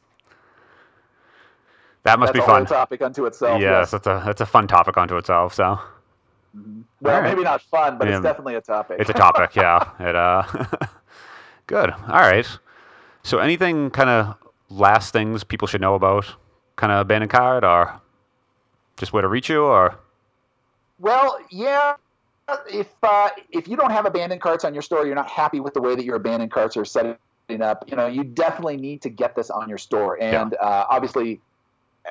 That 2.03 2.19
must 2.19 2.33
that's 2.33 2.45
be 2.45 2.51
a 2.51 2.55
fun. 2.55 2.65
topic 2.65 3.01
unto 3.01 3.25
itself. 3.25 3.59
yes, 3.61 3.91
that's 3.91 4.07
a 4.07 4.21
that's 4.25 4.41
a 4.41 4.45
fun 4.45 4.67
topic 4.67 4.97
unto 4.97 5.17
itself. 5.17 5.53
So 5.55 5.63
Well, 5.63 7.15
All 7.15 7.21
right. 7.21 7.23
maybe 7.23 7.43
not 7.43 7.61
fun, 7.63 7.97
but 7.97 8.07
Yeah. 8.07 8.15
it's 8.17 8.23
definitely 8.23 8.55
a 8.55 8.61
topic. 8.61 8.97
it's 8.99 9.09
a 9.09 9.13
topic. 9.13 9.55
yeah. 9.55 9.79
It 9.99 10.15
uh, 10.15 10.43
good. 11.67 11.89
All 11.91 12.25
right. 12.31 12.47
So 13.23 13.39
anything 13.39 13.89
kind 13.91 14.09
of 14.09 14.35
last 14.69 15.11
things 15.13 15.43
people 15.43 15.67
should 15.67 15.81
know 15.81 15.95
about 15.95 16.25
kind 16.75 16.91
of 16.91 16.99
abandoned 16.99 17.31
card 17.31 17.63
or 17.63 17.99
just 18.97 19.13
where 19.13 19.21
to 19.21 19.27
reach 19.27 19.49
you 19.49 19.63
or 19.63 19.99
Well, 20.99 21.39
yeah. 21.49 21.95
If 22.69 22.89
uh, 23.01 23.29
if 23.49 23.67
you 23.67 23.77
don't 23.77 23.91
have 23.91 24.05
abandoned 24.05 24.41
carts 24.41 24.65
on 24.65 24.73
your 24.73 24.81
store, 24.81 25.05
you're 25.05 25.15
not 25.15 25.29
happy 25.29 25.59
with 25.59 25.73
the 25.73 25.81
way 25.81 25.95
that 25.95 26.03
your 26.03 26.17
abandoned 26.17 26.51
carts 26.51 26.75
are 26.75 26.83
setting 26.83 27.15
up. 27.61 27.85
You 27.87 27.95
know, 27.95 28.07
you 28.07 28.23
definitely 28.23 28.77
need 28.77 29.01
to 29.03 29.09
get 29.09 29.35
this 29.35 29.49
on 29.49 29.69
your 29.69 29.77
store. 29.77 30.21
And 30.21 30.55
uh, 30.55 30.85
obviously, 30.89 31.39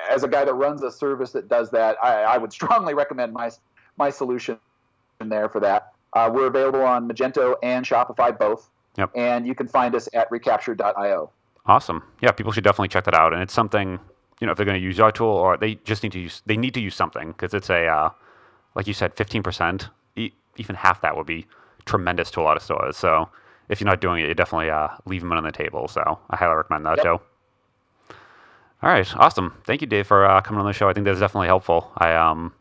as 0.09 0.23
a 0.23 0.27
guy 0.27 0.43
that 0.45 0.53
runs 0.53 0.81
a 0.81 0.91
service 0.91 1.31
that 1.31 1.47
does 1.47 1.69
that, 1.71 1.97
I, 2.03 2.23
I 2.23 2.37
would 2.37 2.51
strongly 2.59 2.93
recommend 2.93 3.33
my 3.33 3.51
my 3.97 4.09
solution 4.09 4.57
there 5.19 5.49
for 5.49 5.59
that. 5.59 5.93
Uh, 6.13 6.29
we're 6.33 6.47
available 6.47 6.81
on 6.81 7.07
Magento 7.07 7.55
and 7.61 7.85
Shopify 7.85 8.37
both. 8.37 8.69
Yep. 8.97 9.11
And 9.15 9.47
you 9.47 9.55
can 9.55 9.67
find 9.67 9.95
us 9.95 10.09
at 10.13 10.29
recapture.io. 10.29 11.29
Awesome. 11.65 12.03
Yeah, 12.21 12.31
people 12.31 12.51
should 12.51 12.63
definitely 12.63 12.89
check 12.89 13.05
that 13.05 13.13
out. 13.13 13.33
And 13.33 13.41
it's 13.41 13.53
something, 13.53 13.99
you 14.41 14.47
know, 14.47 14.51
if 14.51 14.57
they're 14.57 14.65
going 14.65 14.79
to 14.79 14.83
use 14.83 14.99
our 14.99 15.11
tool 15.11 15.29
or 15.29 15.55
they 15.55 15.75
just 15.85 16.03
need 16.03 16.11
to 16.11 16.19
use, 16.19 16.41
they 16.47 16.57
need 16.57 16.73
to 16.73 16.81
use 16.81 16.95
something 16.95 17.29
because 17.29 17.53
it's 17.53 17.69
a, 17.69 17.85
uh, 17.85 18.09
like 18.75 18.87
you 18.87 18.93
said, 18.93 19.15
15%, 19.15 19.87
e- 20.17 20.31
even 20.57 20.75
half 20.75 20.99
that 21.01 21.15
would 21.15 21.27
be 21.27 21.45
tremendous 21.85 22.29
to 22.31 22.41
a 22.41 22.43
lot 22.43 22.57
of 22.57 22.63
stores. 22.63 22.97
So 22.97 23.29
if 23.69 23.79
you're 23.79 23.89
not 23.89 24.01
doing 24.01 24.23
it, 24.23 24.27
you 24.27 24.33
definitely 24.33 24.71
uh, 24.71 24.89
leave 25.05 25.21
them 25.21 25.31
on 25.31 25.43
the 25.43 25.51
table. 25.51 25.87
So 25.87 26.19
I 26.29 26.35
highly 26.35 26.55
recommend 26.55 26.85
that, 26.87 26.97
Yep. 26.97 27.03
Joe. 27.03 27.21
All 28.83 28.89
right. 28.89 29.15
Awesome. 29.15 29.53
Thank 29.63 29.81
you, 29.81 29.87
Dave, 29.87 30.07
for 30.07 30.25
uh, 30.25 30.41
coming 30.41 30.59
on 30.59 30.65
the 30.65 30.73
show. 30.73 30.89
I 30.89 30.93
think 30.93 31.05
that's 31.05 31.19
definitely 31.19 31.47
helpful. 31.47 31.91
I, 31.97 32.15
um, 32.15 32.51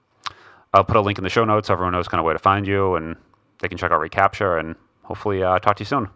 I'll 0.74 0.84
put 0.84 0.96
a 0.96 1.00
link 1.00 1.16
in 1.16 1.24
the 1.24 1.30
show 1.30 1.46
notes 1.46 1.68
so 1.68 1.72
everyone 1.72 1.94
knows 1.94 2.08
kind 2.08 2.20
of 2.20 2.26
where 2.26 2.34
to 2.34 2.38
find 2.38 2.66
you 2.66 2.94
and 2.96 3.16
they 3.60 3.68
can 3.68 3.78
check 3.78 3.90
out 3.90 4.00
Recapture 4.00 4.58
and 4.58 4.76
hopefully 5.02 5.42
uh, 5.42 5.58
talk 5.60 5.76
to 5.76 5.80
you 5.80 5.86
soon. 5.86 6.08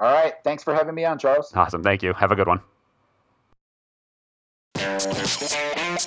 All 0.00 0.12
right. 0.12 0.34
Thanks 0.44 0.62
for 0.62 0.74
having 0.74 0.94
me 0.94 1.06
on, 1.06 1.18
Charles. 1.18 1.50
Awesome. 1.54 1.82
Thank 1.82 2.02
you. 2.02 2.12
Have 2.12 2.30
a 2.30 2.36
good 2.36 2.46
one. 2.46 2.60
Thank 5.06 6.02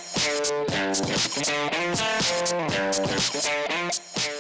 you. 4.32 4.37